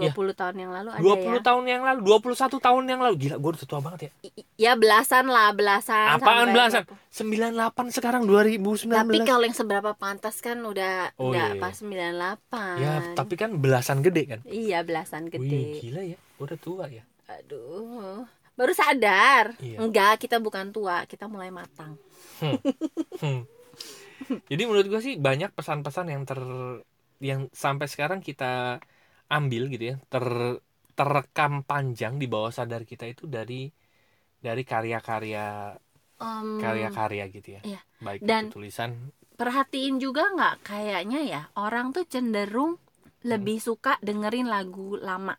20 0.00 0.14
tahun 0.34 0.56
yang 0.56 0.70
lalu 0.70 0.88
ada 0.90 1.00
20 1.00 1.18
ya. 1.18 1.40
tahun 1.40 1.64
yang 1.64 1.82
lalu 1.82 1.98
21 2.04 2.58
tahun 2.58 2.82
yang 2.84 3.00
lalu 3.00 3.14
gila 3.18 3.36
gue 3.36 3.50
udah 3.52 3.62
tua 3.64 3.80
banget 3.80 4.00
ya 4.00 4.10
I- 4.24 4.46
Ya 4.58 4.72
belasan 4.74 5.26
lah, 5.26 5.50
belasan. 5.52 6.18
apaan 6.18 6.50
belasan 6.50 6.82
berapa. 6.82 6.98
98 7.10 7.94
sekarang 7.94 8.22
2019 8.24 8.90
Tapi 8.90 9.18
kalau 9.22 9.44
yang 9.44 9.54
seberapa 9.54 9.90
pantas 9.92 10.38
kan 10.38 10.58
udah 10.60 11.14
Oh, 11.14 11.30
udah 11.30 11.46
iya, 11.50 11.54
iya. 11.54 11.62
pas 11.62 11.74
98. 11.74 12.76
ya 12.76 12.94
tapi 13.14 13.34
kan 13.34 13.50
belasan 13.54 13.98
gede 14.00 14.22
kan 14.28 14.40
Iya, 14.44 14.82
belasan 14.82 15.26
Wih, 15.26 15.32
gede. 15.32 15.60
gila 15.80 16.02
ya 16.04 16.18
udah 16.36 16.56
tua 16.56 16.86
ya 16.86 17.02
Aduh. 17.28 18.24
Baru 18.54 18.72
sadar. 18.72 19.54
Iya. 19.58 19.78
Enggak, 19.78 20.18
kita 20.18 20.40
bukan 20.40 20.72
tua, 20.72 21.04
kita 21.04 21.28
mulai 21.28 21.46
matang. 21.48 21.94
Hmm. 22.40 23.46
Jadi 24.44 24.62
menurut 24.64 24.86
gue 24.88 24.98
sih 24.98 25.14
banyak 25.14 25.52
pesan-pesan 25.52 26.06
yang 26.08 26.22
ter 26.22 26.40
yang 27.20 27.46
sampai 27.48 27.86
sekarang 27.86 28.18
kita 28.18 28.82
ambil 29.28 29.62
gitu 29.72 29.84
ya 29.92 29.96
ter 30.12 30.24
terekam 30.98 31.52
panjang 31.62 32.18
di 32.18 32.26
bawah 32.26 32.50
sadar 32.50 32.82
kita 32.82 33.04
itu 33.06 33.24
dari 33.30 33.70
dari 34.42 34.62
karya-karya 34.66 35.76
Em, 36.18 36.58
karya-karya 36.58 37.24
gitu 37.30 37.48
ya 37.56 37.60
iya. 37.62 37.80
baik 38.02 38.20
Dan- 38.22 38.50
itu 38.50 38.58
tulisan 38.58 38.90
perhatiin 39.38 40.02
juga 40.02 40.34
nggak 40.34 40.54
kayaknya 40.66 41.20
ya 41.22 41.42
orang 41.54 41.94
tuh 41.94 42.02
cenderung 42.10 42.74
lebih 43.22 43.58
suka 43.62 43.98
dengerin 44.02 44.46
lagu 44.50 44.98
lama. 44.98 45.34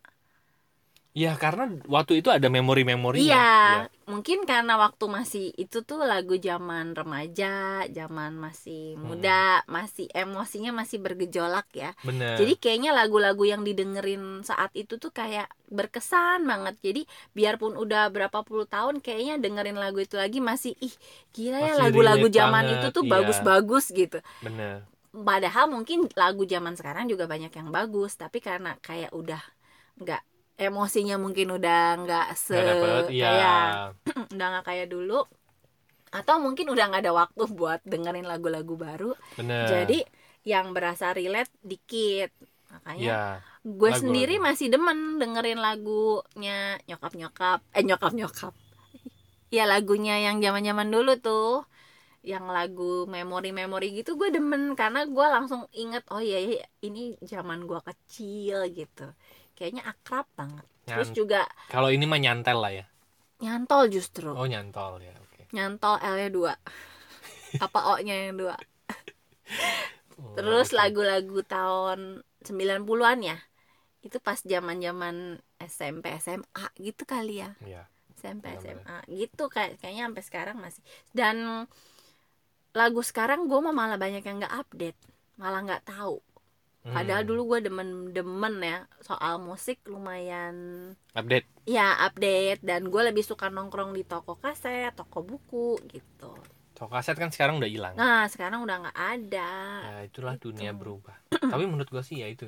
Ya 1.19 1.31
karena 1.43 1.63
waktu 1.95 2.13
itu 2.23 2.29
ada 2.37 2.47
memori-memorinya 2.55 3.25
Iya, 3.27 3.49
ya. 3.67 3.83
mungkin 4.11 4.37
karena 4.51 4.73
waktu 4.83 5.05
masih 5.17 5.45
itu 5.63 5.77
tuh 5.89 5.99
lagu 6.11 6.35
zaman 6.47 6.85
remaja, 6.99 7.83
zaman 7.97 8.31
masih 8.45 8.95
Hmm. 8.95 9.03
muda, 9.09 9.65
masih 9.75 10.05
emosinya 10.23 10.71
masih 10.79 10.97
bergejolak 11.05 11.67
ya. 11.83 11.91
bener 12.07 12.37
Jadi 12.39 12.53
kayaknya 12.63 12.91
lagu-lagu 12.99 13.43
yang 13.43 13.61
didengerin 13.67 14.23
saat 14.49 14.71
itu 14.81 14.93
tuh 15.03 15.11
kayak 15.19 15.49
berkesan 15.77 16.39
banget. 16.51 16.75
Jadi 16.85 17.01
biarpun 17.37 17.73
udah 17.83 18.03
berapa 18.15 18.39
puluh 18.47 18.67
tahun 18.69 18.95
kayaknya 19.05 19.35
dengerin 19.43 19.75
lagu 19.83 19.99
itu 20.05 20.15
lagi 20.23 20.39
masih 20.39 20.73
ih 20.79 20.95
gila 21.35 21.59
ya 21.59 21.73
lagu-lagu 21.75 22.27
zaman 22.31 22.63
banget, 22.63 22.77
itu 22.79 22.87
tuh 22.95 23.03
iya. 23.03 23.11
bagus-bagus 23.19 23.85
gitu. 23.91 24.17
bener 24.45 24.87
Padahal 25.09 25.65
mungkin 25.73 26.05
lagu 26.13 26.45
zaman 26.45 26.77
sekarang 26.79 27.09
juga 27.11 27.25
banyak 27.25 27.49
yang 27.51 27.69
bagus, 27.73 28.13
tapi 28.15 28.37
karena 28.39 28.77
kayak 28.79 29.09
udah 29.11 29.41
nggak 29.99 30.21
emosinya 30.59 31.15
mungkin 31.15 31.55
udah 31.55 31.81
nggak 32.03 32.27
se 32.35 32.51
nggak 32.51 32.67
dapet 32.67 33.03
iya. 33.15 33.29
kayak 33.31 33.67
udah 34.35 34.47
nggak 34.51 34.65
kayak 34.67 34.87
dulu. 34.91 35.19
Atau 36.11 36.35
mungkin 36.43 36.67
udah 36.67 36.85
nggak 36.91 37.03
ada 37.07 37.13
waktu 37.15 37.43
buat 37.55 37.79
dengerin 37.87 38.27
lagu-lagu 38.27 38.75
baru. 38.75 39.11
Bener. 39.39 39.71
Jadi 39.71 40.03
yang 40.43 40.75
berasa 40.75 41.15
relate 41.15 41.53
dikit. 41.63 42.35
Makanya 42.69 43.07
ya 43.07 43.21
gue 43.59 43.91
sendiri 43.91 44.39
masih 44.39 44.71
demen 44.71 45.19
dengerin 45.19 45.59
lagunya 45.59 46.79
nyokap 46.87 47.11
nyokap 47.11 47.59
eh 47.75 47.83
nyokap 47.83 48.15
nyokap 48.15 48.53
ya 49.55 49.67
lagunya 49.67 50.15
yang 50.15 50.43
zaman 50.43 50.67
zaman 50.67 50.91
dulu 50.91 51.15
tuh. 51.23 51.63
Yang 52.19 52.51
lagu 52.51 52.93
memori-memori 53.07 53.95
gitu 53.95 54.19
gue 54.19 54.27
demen. 54.27 54.75
Karena 54.75 55.07
gue 55.07 55.27
langsung 55.31 55.71
inget 55.71 56.03
oh 56.11 56.19
iya, 56.19 56.43
iya 56.43 56.67
ini 56.83 57.15
zaman 57.23 57.63
gue 57.63 57.79
kecil 57.79 58.67
gitu 58.75 59.07
kayaknya 59.59 59.83
akrab 59.83 60.25
banget. 60.39 60.63
Terus 60.87 61.11
Nyan- 61.11 61.17
juga 61.19 61.41
kalau 61.67 61.91
ini 61.91 62.07
mah 62.07 62.17
nyantel 62.17 62.57
lah 62.63 62.71
ya. 62.73 62.85
Nyantol 63.43 63.91
justru. 63.91 64.31
Oh 64.31 64.47
nyantol 64.47 65.03
ya 65.03 65.11
oke. 65.13 65.51
Nyantol 65.51 65.99
L 65.99 66.15
nya 66.15 66.29
dua. 66.31 66.53
Apa 67.65 67.79
O 67.91 67.99
nya 67.99 68.15
yang 68.31 68.39
dua? 68.39 68.55
Oh, 70.17 70.33
terus 70.39 70.71
lagu-lagu 70.71 71.43
tahun 71.43 72.23
90-an 72.41 73.19
ya. 73.19 73.37
Itu 73.99 74.23
pas 74.23 74.39
zaman-zaman 74.39 75.43
SMP 75.59 76.15
SMA 76.23 76.65
gitu 76.79 77.03
kali 77.03 77.43
ya. 77.43 77.51
Iya. 77.59 77.83
SMP 78.15 78.51
Benar-benar. 78.55 78.83
SMA 78.83 78.97
gitu 79.11 79.43
kayak 79.51 79.79
kayaknya 79.79 80.11
sampai 80.11 80.23
sekarang 80.23 80.57
masih. 80.59 80.83
Dan 81.11 81.67
lagu 82.75 83.01
sekarang 83.01 83.47
gue 83.49 83.59
mah 83.59 83.75
malah 83.75 83.99
banyak 83.99 84.23
yang 84.23 84.39
nggak 84.39 84.55
update. 84.55 84.99
Malah 85.39 85.63
nggak 85.63 85.83
tahu 85.87 86.19
padahal 86.81 87.21
Hmm. 87.21 87.29
dulu 87.29 87.41
gue 87.49 87.59
demen-demen 87.61 88.55
ya 88.59 88.77
soal 88.99 89.37
musik 89.37 89.83
lumayan 89.83 90.55
update. 91.11 91.45
Ya 91.63 91.93
update. 92.01 92.61
Dan 92.61 92.87
gue 92.87 93.01
lebih 93.03 93.21
suka 93.21 93.47
nongkrong 93.47 93.91
di 93.91 94.01
toko 94.01 94.35
kaset 94.35 94.91
toko 94.91 95.19
buku 95.19 95.75
gitu. 95.87 96.31
Toko 96.71 96.89
kaset 96.89 97.13
kan 97.13 97.27
sekarang 97.27 97.59
udah 97.59 97.67
hilang. 97.67 97.93
Nah 97.93 98.25
sekarang 98.25 98.63
udah 98.63 98.75
nggak 98.81 98.97
ada. 98.97 99.51
Ya 99.83 99.97
itulah 100.03 100.35
gitu. 100.35 100.49
dunia 100.49 100.71
berubah. 100.71 101.13
Tapi 101.51 101.63
menurut 101.63 101.87
gue 101.87 102.01
sih 102.01 102.19
ya 102.19 102.27
itu. 102.27 102.47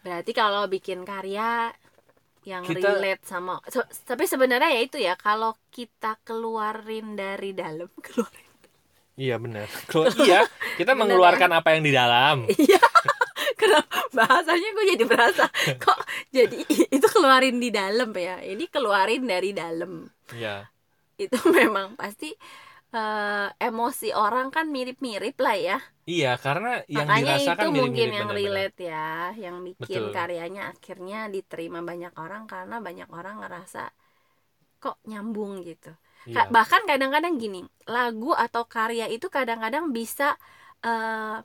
Berarti 0.00 0.30
kalau 0.30 0.64
bikin 0.66 1.02
karya 1.02 1.72
yang 2.40 2.64
Kita- 2.64 2.96
relate 2.96 3.20
sama 3.22 3.60
so- 3.68 3.84
tapi 4.02 4.24
sebenarnya 4.24 4.72
ya 4.72 4.80
itu 4.80 4.96
ya 4.96 5.12
kalau 5.12 5.52
kita 5.68 6.16
keluarin 6.20 7.12
dari 7.12 7.52
dalam 7.52 7.84
keluarin 8.00 8.48
iya 9.12 9.36
benar 9.36 9.68
kalau 9.84 10.08
iya 10.18 10.48
kita 10.80 10.96
mengeluarkan 10.96 11.52
apa 11.52 11.76
yang 11.76 11.84
di 11.84 11.92
dalam. 11.92 12.48
Iya 12.48 12.80
kenapa 13.60 13.96
bahasanya 14.16 14.68
gue 14.76 14.84
jadi 14.96 15.04
berasa 15.12 15.44
kok 15.82 15.98
jadi 16.36 16.56
itu 16.96 17.06
keluarin 17.14 17.56
di 17.64 17.70
dalam 17.74 18.10
ya 18.14 18.40
ini 18.44 18.64
keluarin 18.70 19.22
dari 19.26 19.50
dalam 19.56 20.06
ya 20.32 20.70
itu 21.20 21.36
memang 21.58 21.88
pasti 22.00 22.26
eh, 22.96 23.48
emosi 23.68 24.08
orang 24.24 24.48
kan 24.54 24.66
mirip-mirip 24.74 25.36
lah 25.44 25.56
ya 25.68 25.76
iya 26.12 26.28
karena 26.44 26.68
yang 26.96 27.08
makanya 27.08 27.34
itu 27.46 27.66
dirasakan 27.66 27.68
mungkin 27.78 28.08
mirip-mirip 28.08 28.14
yang 28.18 28.28
benar-benar. 28.28 28.38
relate 28.38 28.76
ya 28.90 29.30
yang 29.44 29.56
bikin 29.68 30.02
Betul. 30.02 30.14
karyanya 30.14 30.60
akhirnya 30.74 31.16
diterima 31.34 31.78
banyak 31.90 32.12
orang 32.24 32.42
karena 32.52 32.74
banyak 32.86 33.08
orang 33.18 33.34
ngerasa 33.42 33.80
kok 34.82 34.96
nyambung 35.10 35.52
gitu 35.68 35.92
Iya. 36.24 36.36
Ka- 36.36 36.48
bahkan 36.54 36.82
kadang-kadang 36.90 37.34
gini 37.42 37.58
lagu 37.90 38.30
atau 38.44 38.62
karya 38.74 39.06
itu 39.14 39.26
kadang-kadang 39.36 39.84
bisa 39.98 40.38
eh 40.86 41.36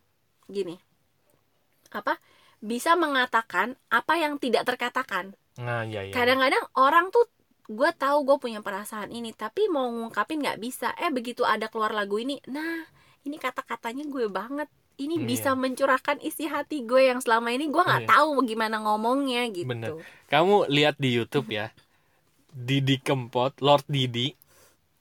gini 0.56 0.74
apa 1.96 2.20
bisa 2.60 2.96
mengatakan 2.96 3.80
apa 3.88 4.14
yang 4.16 4.36
tidak 4.38 4.68
terkatakan. 4.68 5.34
Nah 5.56 5.84
iya 5.84 6.04
iya 6.04 6.12
kadang-kadang 6.12 6.64
orang 6.76 7.08
tuh 7.10 7.24
gue 7.66 7.92
tahu 7.96 8.22
gue 8.24 8.38
punya 8.38 8.60
perasaan 8.62 9.10
ini 9.10 9.34
tapi 9.34 9.66
mau 9.68 9.88
ngungkapin 9.88 10.44
nggak 10.44 10.60
bisa. 10.60 10.92
Eh 10.98 11.10
begitu 11.10 11.42
ada 11.42 11.66
keluar 11.66 11.92
lagu 11.92 12.20
ini 12.20 12.38
nah 12.46 12.84
ini 13.24 13.36
kata-katanya 13.36 14.06
gue 14.06 14.28
banget. 14.28 14.68
Ini 14.96 15.20
Iya. 15.20 15.28
bisa 15.28 15.52
mencurahkan 15.54 16.24
isi 16.24 16.48
hati 16.48 16.88
gue 16.88 17.12
yang 17.12 17.20
selama 17.20 17.52
ini 17.52 17.68
gue 17.68 17.84
nggak 17.84 18.08
Iya. 18.08 18.12
tahu 18.16 18.32
gimana 18.48 18.80
ngomongnya 18.80 19.44
gitu. 19.52 19.68
Bener. 19.68 20.00
kamu 20.26 20.72
lihat 20.72 20.96
di 20.96 21.12
YouTube 21.12 21.52
ya 21.52 21.70
Didi 22.50 22.98
Kempot 22.98 23.60
Lord 23.60 23.84
Didi 23.86 24.32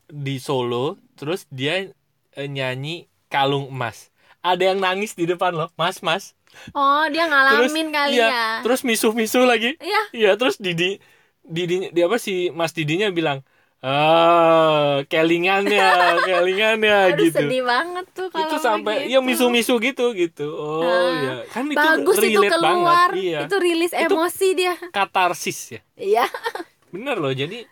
di 0.04 0.36
Solo 0.36 0.98
terus 1.14 1.46
dia 1.48 1.94
eh, 2.34 2.48
nyanyi 2.50 3.06
kalung 3.30 3.70
emas. 3.70 4.10
Ada 4.42 4.74
yang 4.74 4.82
nangis 4.82 5.14
di 5.14 5.24
depan 5.24 5.54
loh. 5.54 5.70
Mas 5.78 6.02
mas 6.02 6.34
oh 6.72 7.04
dia 7.08 7.24
ngalamin 7.24 7.88
kali 7.88 8.16
iya, 8.16 8.26
ya? 8.28 8.46
terus 8.62 8.80
misuh 8.82 9.12
misuh 9.12 9.44
lagi. 9.44 9.76
Iya. 9.78 10.02
iya 10.12 10.30
terus 10.34 10.56
Didi 10.56 10.98
Didi 11.40 11.90
di 11.90 12.00
apa 12.00 12.16
sih 12.16 12.48
Mas 12.50 12.72
Didinya 12.72 13.10
bilang 13.10 13.44
ah 13.84 15.04
kelingannya 15.06 15.84
kelingannya 16.26 17.12
Aduh 17.12 17.28
gitu. 17.28 17.36
sedih 17.36 17.62
banget 17.62 18.06
tuh 18.16 18.32
kalau 18.32 18.48
itu 18.48 18.56
sampai 18.56 18.94
begitu. 19.04 19.12
ya 19.12 19.18
misu 19.20 19.46
misu 19.48 19.74
gitu 19.78 20.16
gitu. 20.16 20.48
Oh 20.50 20.80
Ah, 20.80 21.12
ya 21.20 21.34
kan 21.52 21.68
itu 21.68 21.76
bagus 21.76 22.16
itu 22.18 22.40
keluar 22.42 22.64
banget 22.64 23.10
iya. 23.20 23.40
Itu 23.44 23.56
rilis 23.60 23.92
Itu- 23.92 24.08
emosi 24.08 24.48
dia. 24.56 24.74
katarsis 24.88 25.58
ya. 25.70 25.80
Iya. 25.94 26.24
Bener 26.88 27.20
loh 27.20 27.30
jadi 27.30 27.68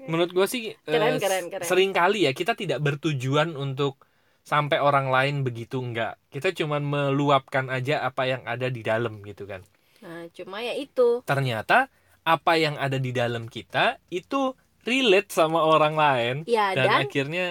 menurut 0.00 0.32
gua 0.32 0.48
sih 0.48 0.72
Keren, 0.80 1.16
eh, 1.16 1.20
keren, 1.20 1.44
keren. 1.52 1.66
sering 1.68 1.92
kali 1.92 2.24
ya 2.24 2.32
kita 2.32 2.56
tidak 2.56 2.80
bertujuan 2.80 3.52
untuk 3.52 4.00
sampai 4.42 4.80
orang 4.80 5.12
lain 5.12 5.46
begitu 5.46 5.80
enggak. 5.80 6.18
Kita 6.32 6.52
cuman 6.54 6.82
meluapkan 6.82 7.68
aja 7.68 8.02
apa 8.04 8.26
yang 8.26 8.42
ada 8.44 8.68
di 8.68 8.80
dalam 8.84 9.20
gitu 9.22 9.46
kan. 9.46 9.62
Nah 10.02 10.26
cuma 10.32 10.64
ya 10.64 10.74
itu. 10.74 11.22
Ternyata 11.24 11.92
apa 12.24 12.52
yang 12.60 12.76
ada 12.76 13.00
di 13.00 13.10
dalam 13.16 13.48
kita 13.48 13.96
itu 14.12 14.52
relate 14.84 15.30
sama 15.32 15.60
orang 15.60 15.94
lain 15.96 16.36
ya 16.48 16.72
dan, 16.72 16.88
dan 16.88 17.00
akhirnya 17.04 17.46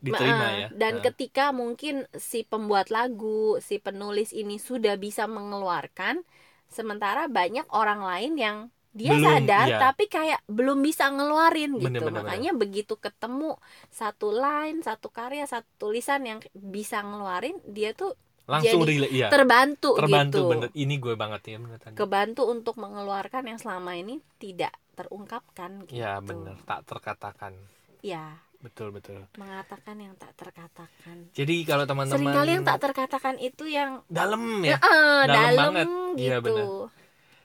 diterima 0.00 0.46
Nah, 0.48 0.52
ya. 0.56 0.68
Dan 0.72 0.94
Nah, 0.98 1.02
ketika 1.04 1.52
mungkin 1.52 2.08
si 2.16 2.42
pembuat 2.42 2.88
lagu, 2.88 3.60
si 3.60 3.76
penulis 3.76 4.32
ini 4.32 4.56
sudah 4.56 4.96
bisa 4.96 5.28
mengeluarkan, 5.28 6.24
sementara 6.72 7.28
banyak 7.28 7.68
orang 7.68 8.00
lain 8.00 8.32
yang 8.40 8.56
dia 8.90 9.14
Belum, 9.14 9.22
sadar 9.22 9.66
iya. 9.70 9.78
tapi 9.78 10.10
kayak 10.10 10.42
belum 10.50 10.82
bisa 10.82 11.06
ngeluarin 11.08 11.78
gitu. 11.78 11.86
Bener, 11.86 12.00
bener, 12.02 12.22
Makanya 12.26 12.52
begitu 12.52 12.98
ketemu 12.98 13.54
satu 13.86 14.34
line, 14.34 14.82
satu 14.82 15.08
karya, 15.08 15.46
satu 15.46 15.66
tulisan 15.78 16.26
yang 16.26 16.38
bisa 16.52 16.98
ngeluarin, 17.00 17.54
dia 17.62 17.94
tuh 17.94 18.18
langsung 18.50 18.82
jadi 18.82 18.90
relate 18.98 19.14
iya 19.14 19.28
terbantu, 19.30 19.94
terbantu 19.94 20.42
gitu. 20.42 20.50
bener 20.50 20.68
ini 20.74 20.98
gue 20.98 21.14
banget 21.14 21.40
ya 21.46 21.56
bener 21.62 21.78
tadi 21.78 21.94
Kebantu 21.94 22.42
untuk 22.50 22.74
mengeluarkan 22.76 23.46
yang 23.46 23.58
selama 23.62 23.94
ini 23.94 24.18
tidak 24.42 24.74
terungkapkan 24.98 25.86
gitu. 25.86 25.94
ya 25.94 26.18
bener 26.18 26.58
tak 26.66 26.82
terkatakan 26.82 27.54
Ya, 28.00 28.42
betul 28.58 28.90
betul 28.90 29.22
mengatakan 29.36 30.02
yang 30.02 30.18
tak 30.18 30.34
terkatakan. 30.34 31.30
jadi 31.30 31.54
kalau 31.62 31.84
teman-teman 31.86 32.16
Seringkali 32.18 32.50
yang 32.50 32.64
tak 32.66 32.78
terkatakan 32.82 33.34
itu 33.38 33.64
yang 33.68 34.02
dalam 34.10 34.64
ya 34.64 34.82
Heeh, 34.82 35.14
dalam 35.24 35.30
dalam 35.30 35.70
banget. 35.70 35.86
gitu. 35.86 36.18
Iya, 36.18 36.36
benar. 36.42 36.66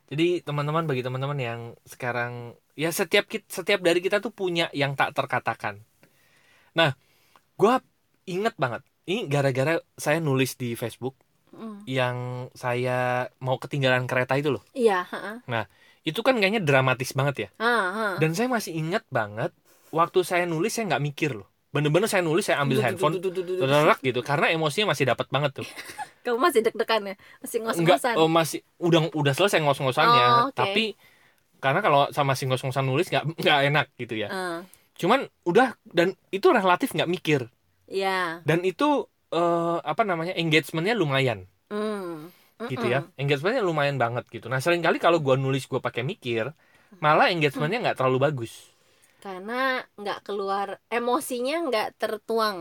Jadi 0.05 0.45
teman-teman 0.45 0.85
bagi 0.85 1.01
teman-teman 1.01 1.39
yang 1.41 1.59
sekarang 1.87 2.53
ya 2.77 2.93
setiap 2.93 3.25
kit 3.25 3.49
setiap 3.49 3.81
dari 3.81 4.03
kita 4.03 4.21
tuh 4.21 4.29
punya 4.29 4.69
yang 4.75 4.93
tak 4.93 5.17
terkatakan. 5.17 5.81
Nah, 6.77 6.93
gua 7.57 7.81
inget 8.29 8.53
banget. 8.59 8.85
Ini 9.05 9.29
gara-gara 9.29 9.81
saya 9.97 10.21
nulis 10.21 10.57
di 10.57 10.73
Facebook 10.77 11.17
Mm. 11.55 11.87
yang 11.87 12.17
saya 12.51 13.31
mau 13.39 13.55
ketinggalan 13.55 14.11
kereta 14.11 14.35
itu 14.35 14.51
loh. 14.51 14.63
Iya, 14.75 15.07
heeh. 15.07 15.65
Itu 16.03 16.19
kan 16.19 16.35
kayaknya 16.37 16.61
dramatis 16.61 17.15
banget 17.15 17.35
ya. 17.47 17.49
Ah, 17.57 17.65
ah. 17.65 18.13
Dan 18.19 18.35
saya 18.35 18.51
masih 18.51 18.75
inget 18.75 19.07
banget 19.07 19.55
waktu 19.95 20.19
saya 20.27 20.43
nulis 20.43 20.75
saya 20.75 20.91
nggak 20.91 21.05
mikir 21.07 21.31
loh. 21.31 21.47
Bener-bener 21.75 22.07
saya 22.07 22.23
nulis 22.23 22.47
saya 22.47 22.63
ambil 22.63 22.79
handphone 22.79 23.19
Terak 23.19 23.99
gitu 23.99 24.23
karena 24.23 24.47
emosinya 24.47 24.95
masih 24.95 25.11
dapat 25.11 25.27
banget 25.27 25.59
tuh. 25.59 25.67
Kamu 26.23 26.39
masih 26.39 26.63
deg-degan 26.63 27.03
ya? 27.03 27.15
Masih 27.43 27.57
ngos-ngosan. 27.59 28.15
oh, 28.15 28.31
masih 28.31 28.63
udah 28.79 29.11
udah 29.11 29.33
selesai 29.35 29.59
ngos-ngosannya, 29.59 30.23
Oh, 30.25 30.47
oke. 30.49 30.55
tapi 30.55 30.95
karena 31.59 31.83
kalau 31.83 32.07
sama 32.09 32.31
si 32.33 32.47
ngos-ngosan 32.47 32.87
nulis 32.87 33.11
nggak 33.11 33.27
nggak 33.35 33.59
enak 33.67 33.87
gitu 33.99 34.15
ya. 34.15 34.31
Ah, 34.31 34.59
Cuman 34.95 35.27
udah 35.43 35.75
dan 35.83 36.15
itu 36.31 36.47
relatif 36.47 36.95
nggak 36.95 37.11
mikir 37.11 37.51
Iya. 37.85 38.39
dan 38.41 38.63
itu 38.63 39.03
eh, 39.29 39.77
apa 39.83 40.01
namanya 40.01 40.31
engagementnya 40.33 40.95
lumayan 40.95 41.43
Mm. 41.67 42.31
gitu 42.71 42.87
ya. 42.87 43.03
Engagementnya 43.19 43.59
lumayan 43.59 43.99
banget 43.99 44.23
gitu. 44.31 44.47
Nah 44.47 44.63
sering 44.63 44.79
kali 44.79 44.95
kalau 44.95 45.19
gua 45.19 45.35
nulis 45.35 45.67
gua 45.67 45.83
pakai 45.83 46.01
mikir, 46.01 46.55
malah 46.97 47.27
engagementnya 47.27 47.83
nggak 47.83 47.97
terlalu 47.99 48.23
bagus. 48.23 48.71
Karena 49.25 49.81
nggak 49.97 50.19
keluar 50.27 50.67
emosinya 50.97 51.55
nggak 51.67 51.87
tertuang. 52.01 52.57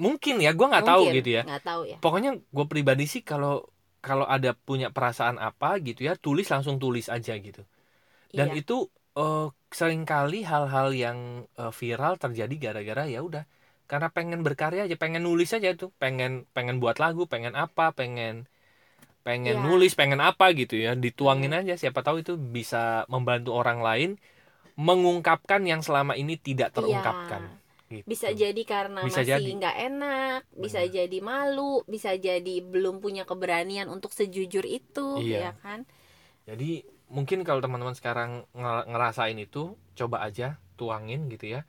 Mungkin 0.00 0.40
ya, 0.40 0.50
gua 0.56 0.66
nggak 0.72 0.86
tahu 0.88 1.02
gitu 1.12 1.30
ya. 1.36 1.42
Nggak 1.44 1.64
tahu 1.70 1.82
ya. 1.92 1.96
Pokoknya 2.00 2.30
gue 2.40 2.66
pribadi 2.72 3.04
sih 3.04 3.20
kalau 3.20 3.68
kalau 4.00 4.24
ada 4.24 4.56
punya 4.56 4.88
perasaan 4.88 5.36
apa 5.36 5.76
gitu 5.84 6.08
ya, 6.08 6.16
tulis 6.16 6.48
langsung 6.48 6.80
tulis 6.80 7.06
aja 7.12 7.36
gitu. 7.36 7.62
dan 8.30 8.54
Iya. 8.54 8.62
itu 8.62 8.76
eh, 9.18 9.46
sering 9.74 10.06
kali 10.06 10.46
hal-hal 10.46 10.88
yang 10.94 11.18
eh, 11.58 11.72
viral 11.74 12.14
terjadi 12.14 12.54
gara-gara 12.70 13.04
ya 13.10 13.20
udah 13.28 13.44
karena 13.90 14.06
pengen 14.16 14.40
berkarya 14.46 14.86
aja 14.86 14.94
pengen 14.94 15.26
nulis 15.26 15.50
aja 15.50 15.74
tuh 15.74 15.90
pengen 15.98 16.46
pengen 16.54 16.78
buat 16.78 16.96
lagu 17.02 17.26
pengen 17.26 17.58
apa 17.58 17.90
pengen 17.90 18.46
pengen 19.26 19.60
Iya. 19.60 19.64
nulis 19.66 19.92
pengen 19.98 20.20
apa 20.24 20.54
gitu 20.56 20.78
ya 20.80 20.96
dituangin 20.96 21.52
aja 21.52 21.74
siapa 21.76 22.00
tahu 22.06 22.24
itu 22.24 22.38
bisa 22.40 23.04
membantu 23.12 23.50
orang 23.60 23.78
lain 23.84 24.10
mengungkapkan 24.80 25.60
yang 25.62 25.84
selama 25.84 26.16
ini 26.16 26.40
tidak 26.40 26.72
terungkapkan 26.72 27.44
gitu. 27.44 27.58
Iya. 27.90 28.04
Bisa 28.06 28.28
jadi 28.30 28.62
karena 28.62 29.02
Bisa 29.02 29.20
masih 29.26 29.58
nggak 29.58 29.76
enak, 29.90 30.40
bisa 30.54 30.80
Benar. 30.80 30.94
jadi 30.94 31.18
malu, 31.20 31.82
bisa 31.84 32.14
jadi 32.14 32.54
belum 32.62 33.02
punya 33.02 33.26
keberanian 33.26 33.90
untuk 33.90 34.14
sejujur 34.14 34.62
itu, 34.62 35.18
Iya. 35.18 35.50
ya 35.50 35.52
kan? 35.58 35.82
Jadi 36.46 36.86
mungkin 37.10 37.42
kalau 37.42 37.58
teman-teman 37.58 37.92
sekarang 37.92 38.46
nge- 38.54 38.86
ngerasain 38.88 39.34
itu, 39.36 39.74
coba 39.98 40.22
aja 40.24 40.56
tuangin 40.78 41.28
gitu 41.28 41.58
ya. 41.58 41.62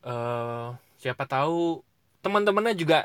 eh 0.00 0.68
siapa 0.96 1.28
tahu 1.28 1.84
teman-temannya 2.24 2.72
juga 2.72 3.04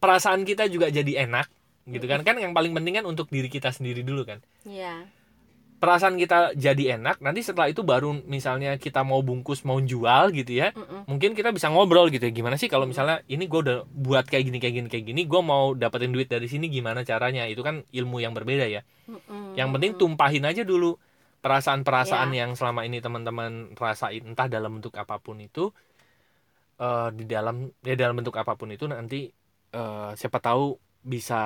perasaan 0.00 0.48
kita 0.48 0.64
juga 0.64 0.88
jadi 0.88 1.28
enak 1.28 1.44
gitu 1.84 2.08
kan 2.08 2.24
kan 2.24 2.40
yang 2.40 2.56
paling 2.56 2.72
penting 2.72 2.96
kan 2.96 3.04
untuk 3.04 3.28
diri 3.28 3.52
kita 3.52 3.68
sendiri 3.68 4.00
dulu 4.00 4.24
kan 4.24 4.40
Iya. 4.64 5.04
Perasaan 5.82 6.14
kita 6.14 6.54
jadi 6.54 6.94
enak 6.94 7.18
nanti 7.18 7.42
setelah 7.42 7.66
itu 7.66 7.82
baru 7.82 8.14
misalnya 8.14 8.78
kita 8.78 9.02
mau 9.02 9.18
bungkus 9.18 9.66
mau 9.66 9.82
jual 9.82 10.30
gitu 10.30 10.54
ya 10.54 10.70
Mm-mm. 10.70 11.10
mungkin 11.10 11.34
kita 11.34 11.50
bisa 11.50 11.66
ngobrol 11.74 12.06
gitu 12.06 12.22
ya 12.22 12.30
gimana 12.30 12.54
sih 12.54 12.70
kalau 12.70 12.86
misalnya 12.86 13.18
ini 13.26 13.50
gue 13.50 13.60
udah 13.66 13.78
buat 13.90 14.22
kayak 14.30 14.46
gini 14.46 14.58
kayak 14.62 14.74
gini 14.78 14.88
kayak 14.88 15.04
gini 15.10 15.26
gue 15.26 15.42
mau 15.42 15.74
dapetin 15.74 16.14
duit 16.14 16.30
dari 16.30 16.46
sini 16.46 16.70
gimana 16.70 17.02
caranya 17.02 17.50
itu 17.50 17.66
kan 17.66 17.82
ilmu 17.90 18.22
yang 18.22 18.30
berbeda 18.30 18.70
ya 18.70 18.86
Mm-mm. 19.10 19.58
yang 19.58 19.74
penting 19.74 19.98
tumpahin 19.98 20.46
aja 20.46 20.62
dulu 20.62 20.94
perasaan-perasaan 21.42 22.30
Ya. 22.30 22.46
yang 22.46 22.54
selama 22.54 22.86
ini 22.86 23.02
teman-teman 23.02 23.74
rasain 23.74 24.22
entah 24.22 24.46
dalam 24.46 24.78
bentuk 24.78 24.94
apa 24.94 25.18
pun 25.18 25.42
itu 25.42 25.74
eh, 26.78 27.08
di 27.10 27.26
dalam 27.26 27.74
ya 27.82 27.94
dalam 27.98 28.22
bentuk 28.22 28.38
apa 28.38 28.54
pun 28.54 28.70
itu 28.70 28.86
nanti 28.86 29.26
eh, 29.74 30.10
siapa 30.14 30.38
tahu 30.38 30.78
bisa 31.02 31.42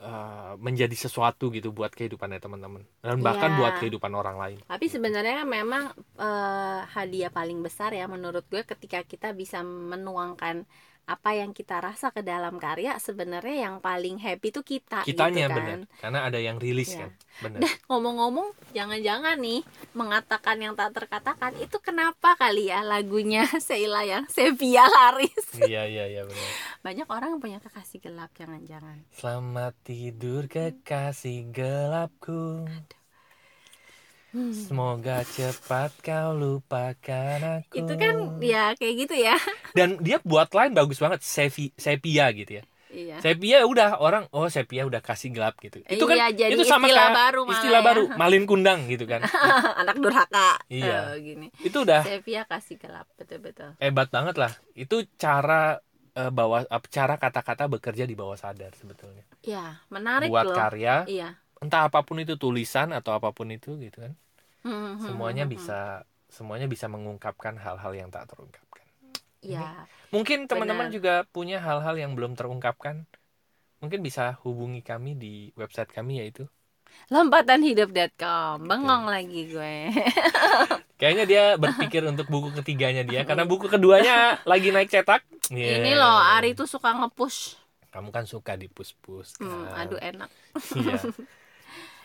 eh, 0.00 0.52
menjadi 0.56 0.96
sesuatu 0.96 1.52
gitu 1.52 1.70
buat 1.70 1.92
kehidupannya 1.92 2.40
teman-teman 2.40 2.82
dan 3.00 3.20
bahkan 3.20 3.52
Ya. 3.52 3.56
buat 3.60 3.74
kehidupan 3.78 4.12
orang 4.12 4.36
lain. 4.36 4.58
Tapi 4.64 4.86
sebenarnya 4.88 5.44
memang 5.44 5.92
eh, 6.16 6.80
hadiah 6.88 7.28
paling 7.28 7.60
besar 7.60 7.92
ya 7.92 8.08
menurut 8.08 8.48
gue 8.48 8.64
ketika 8.64 9.04
kita 9.04 9.30
bisa 9.32 9.60
menuangkan 9.60 10.64
apa 11.04 11.30
yang 11.32 11.50
kita 11.50 11.78
rasa 11.78 12.08
ke 12.08 12.20
dalam 12.20 12.56
karya 12.56 12.94
sebenarnya 12.96 13.66
yang 13.66 13.76
paling 13.78 14.16
happy 14.16 14.50
tuh 14.50 14.62
kita 14.62 15.02
Kitanya 15.02 15.46
gitu 15.46 15.52
kan. 15.52 15.58
benar 15.58 15.78
karena 15.98 16.18
ada 16.22 16.38
yang 16.38 16.56
rilis 16.56 16.92
Ya. 16.92 17.06
kan. 17.06 17.10
Benar. 17.40 17.58
Dan 17.60 17.72
ngomong-ngomong 17.86 18.48
jangan-jangan 18.70 19.36
nih 19.36 19.60
mengatakan 19.92 20.56
yang 20.56 20.74
tak 20.74 20.92
terkatakan 20.92 21.52
itu 21.56 21.76
kenapa 21.78 22.34
kali 22.34 22.68
ya 22.68 22.80
lagunya 22.80 23.42
Sheila 23.66 24.02
yang 24.02 24.24
Sevilla 24.26 24.84
Laris. 24.86 25.56
Iya 25.56 25.84
iya 25.84 26.04
iya 26.06 26.22
benar. 26.22 26.50
banyak 26.86 27.06
orang 27.06 27.28
yang 27.32 27.40
punya 27.40 27.58
kekasih 27.58 28.00
gelap 28.00 28.30
jangan-jangan 28.32 29.04
Selamat 29.10 29.74
tidur 29.82 30.46
kekasih 30.46 31.50
gelapku. 31.50 32.64
Hmm. 32.64 32.99
Semoga 34.32 35.26
cepat 35.26 35.90
kau 36.00 36.30
lupakan 36.32 37.38
aku. 37.60 37.74
itu 37.74 37.92
kan 37.94 38.14
ya 38.38 38.72
kayak 38.78 38.94
gitu 39.02 39.14
ya 39.18 39.34
Dan 39.78 39.98
dia 39.98 40.22
buat 40.22 40.50
line 40.50 40.70
bagus 40.70 40.98
banget, 40.98 41.20
Sevi, 41.20 41.74
sepia 41.74 42.30
gitu 42.30 42.58
ya. 42.58 42.64
iya 42.90 43.16
Sepia 43.18 43.62
udah 43.62 43.98
orang 43.98 44.26
oh 44.30 44.46
sepia 44.46 44.82
udah 44.82 44.98
kasih 44.98 45.30
gelap 45.30 45.58
gitu. 45.58 45.78
Itu 45.86 46.06
kan 46.06 46.14
Iya, 46.14 46.26
jadi 46.30 46.52
itu 46.54 46.62
sama 46.66 46.86
istilah 46.86 47.06
kayak 47.06 47.18
baru 47.22 47.40
malah 47.42 47.54
istilah 47.58 47.80
ya. 47.80 47.86
baru, 47.86 48.02
malin 48.20 48.44
kundang 48.46 48.80
gitu 48.86 49.04
kan. 49.06 49.20
anak 49.82 49.96
durhaka 49.98 50.58
Iya. 50.66 51.14
Eh, 51.14 51.22
gini 51.22 51.46
itu 51.62 51.78
udah 51.82 52.02
Sevia 52.02 52.42
kasih 52.46 52.76
gelap 52.78 53.06
betul-betul 53.14 53.78
hebat 53.78 54.10
banget 54.10 54.34
lah. 54.38 54.52
Itu 54.74 55.06
cara 55.14 55.78
eh, 56.14 56.30
bawah 56.30 56.66
cara 56.90 57.14
kata-kata 57.14 57.70
bekerja 57.70 58.06
di 58.06 58.18
bawah 58.18 58.34
sadar 58.34 58.74
sebetulnya. 58.74 59.22
ya 59.42 59.78
menarik 59.86 60.26
Buat 60.26 60.46
loh 60.50 60.56
karya, 60.58 60.94
iya 61.06 61.30
entah 61.60 61.86
apa 61.86 62.00
pun 62.00 62.16
itu 62.20 62.40
tulisan 62.40 62.90
atau 62.96 63.12
apa 63.12 63.30
pun 63.36 63.48
itu 63.52 63.76
gitu 63.76 64.00
kan. 64.00 64.12
Hmm, 64.64 64.72
hmm, 64.72 64.92
hmm, 64.96 65.06
Semuanya 65.06 65.44
hmm, 65.44 65.52
bisa 65.52 65.80
semuanya 66.32 66.66
bisa 66.66 66.88
mengungkapkan 66.88 67.60
hal-hal 67.60 67.92
yang 67.92 68.08
tak 68.08 68.28
terungkapkan. 68.32 68.86
Iya. 69.40 69.88
Mungkin 70.12 70.48
teman-teman 70.48 70.92
juga 70.92 71.24
punya 71.28 71.60
hal-hal 71.60 71.96
yang 71.96 72.12
belum 72.16 72.36
terungkapkan. 72.36 73.04
Mungkin 73.80 74.04
bisa 74.04 74.36
hubungi 74.44 74.84
kami 74.84 75.16
di 75.16 75.52
website 75.56 75.92
kami 75.92 76.20
yaitu. 76.20 76.44
Lompatanhidup.com. 77.08 78.68
Bengong 78.68 79.08
lagi 79.08 79.48
gue. 79.48 79.76
Kayaknya 81.00 81.24
dia 81.24 81.44
berpikir 81.56 82.04
untuk 82.04 82.28
buku 82.28 82.52
ketiganya 82.60 83.00
dia 83.00 83.24
karena 83.24 83.48
buku 83.48 83.72
keduanya 83.72 84.36
lagi 84.50 84.68
naik 84.68 84.92
cetak. 84.92 85.24
Yeah. 85.48 85.80
Ini 85.80 85.96
loh, 85.96 86.20
Ari 86.20 86.52
tuh 86.52 86.68
suka 86.68 86.92
nge-push. 86.92 87.56
Kamu 87.90 88.12
kan 88.12 88.28
suka 88.28 88.54
dipus-pus. 88.54 89.40
Hmm, 89.40 89.66
kan? 89.72 89.88
aduh 89.88 89.98
enak. 89.98 90.30
Iya. 90.76 91.00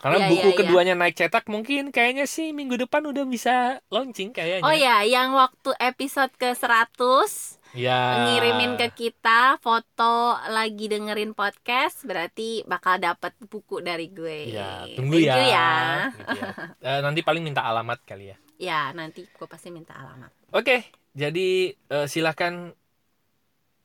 Karena 0.06 0.22
Iya, 0.22 0.30
buku 0.30 0.38
iya, 0.46 0.54
iya. 0.54 0.60
keduanya 0.62 0.94
naik 0.94 1.18
cetak 1.18 1.50
mungkin 1.50 1.90
kayaknya 1.90 2.30
sih 2.30 2.54
minggu 2.54 2.78
depan 2.78 3.10
udah 3.10 3.26
bisa 3.26 3.82
launching 3.90 4.30
kayaknya. 4.30 4.62
Oh 4.62 4.70
ya, 4.70 5.02
yang 5.02 5.34
waktu 5.34 5.74
episode 5.82 6.30
ke 6.38 6.54
100 6.54 7.58
Ya. 7.74 8.30
ngirimin 8.30 8.78
ke 8.78 8.94
kita 8.94 9.58
foto 9.58 10.38
lagi 10.48 10.94
dengerin 10.94 11.34
podcast 11.34 12.06
berarti 12.06 12.62
bakal 12.70 13.02
dapat 13.02 13.34
buku 13.50 13.82
dari 13.82 14.14
gue. 14.14 14.54
Ya, 14.54 14.86
tunggu 14.94 15.18
Thank 15.18 15.26
ya. 15.26 15.34
you 15.34 15.46
ya. 15.50 15.70
Gitu 16.14 16.38
ya. 16.38 16.50
Eh, 16.86 17.00
nanti 17.02 17.20
paling 17.26 17.42
minta 17.42 17.66
alamat 17.66 17.98
kali 18.06 18.30
ya. 18.30 18.38
Ya, 18.62 18.82
nanti 18.94 19.26
gue 19.26 19.48
pasti 19.50 19.74
minta 19.74 19.98
alamat. 19.98 20.30
Oke, 20.54 20.86
jadi 21.18 21.74
eh, 21.74 22.06
silakan 22.06 22.78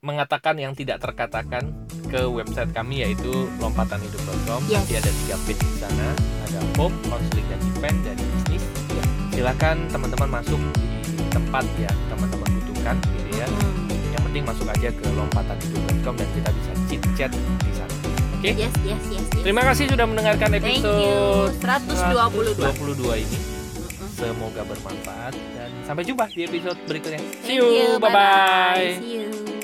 mengatakan 0.01 0.57
yang 0.57 0.73
tidak 0.73 0.97
terkatakan 0.97 1.77
ke 2.09 2.25
website 2.25 2.73
kami 2.73 3.05
yaitu 3.05 3.53
lompatanhidup.com. 3.61 4.65
Yes. 4.65 4.81
Nanti 4.81 4.95
ada 4.97 5.11
tiga 5.13 5.37
page 5.45 5.61
di 5.61 5.77
sana, 5.77 6.09
ada 6.49 6.61
hope, 6.81 6.97
konseling 7.05 7.45
dan 7.53 7.61
event 7.77 7.99
dan 8.09 8.17
bisnis. 8.17 8.65
Ya, 8.97 9.05
silakan 9.37 9.77
teman-teman 9.93 10.41
masuk 10.41 10.61
di 10.73 10.89
tempat 11.29 11.69
yang 11.77 11.97
teman-teman 12.09 12.49
butuhkan, 12.49 12.97
gitu 12.97 13.31
ya. 13.45 13.47
Hmm. 13.47 13.93
Yang 13.93 14.23
penting 14.25 14.45
masuk 14.49 14.67
aja 14.73 14.89
ke 14.89 15.07
lompatanhidup.com 15.13 16.15
dan 16.17 16.29
kita 16.33 16.49
bisa 16.49 16.73
chit 16.89 17.03
chat 17.21 17.31
di 17.37 17.73
sana. 17.77 17.95
Oke. 18.41 18.51
Yes, 18.57 18.73
yes, 18.81 19.03
yes, 19.13 19.25
yes. 19.37 19.45
Terima 19.45 19.63
kasih 19.69 19.85
sudah 19.93 20.07
mendengarkan 20.09 20.49
episode 20.57 21.53
122. 21.61 22.57
122 22.57 23.21
ini. 23.21 23.39
Semoga 24.17 24.65
bermanfaat 24.65 25.33
dan 25.37 25.71
sampai 25.85 26.09
jumpa 26.09 26.25
di 26.33 26.49
episode 26.49 26.81
berikutnya. 26.89 27.21
See 27.45 27.61
you, 27.61 28.01
bye 28.01 28.09
bye. 28.09 28.97
See 28.97 29.21
you. 29.21 29.60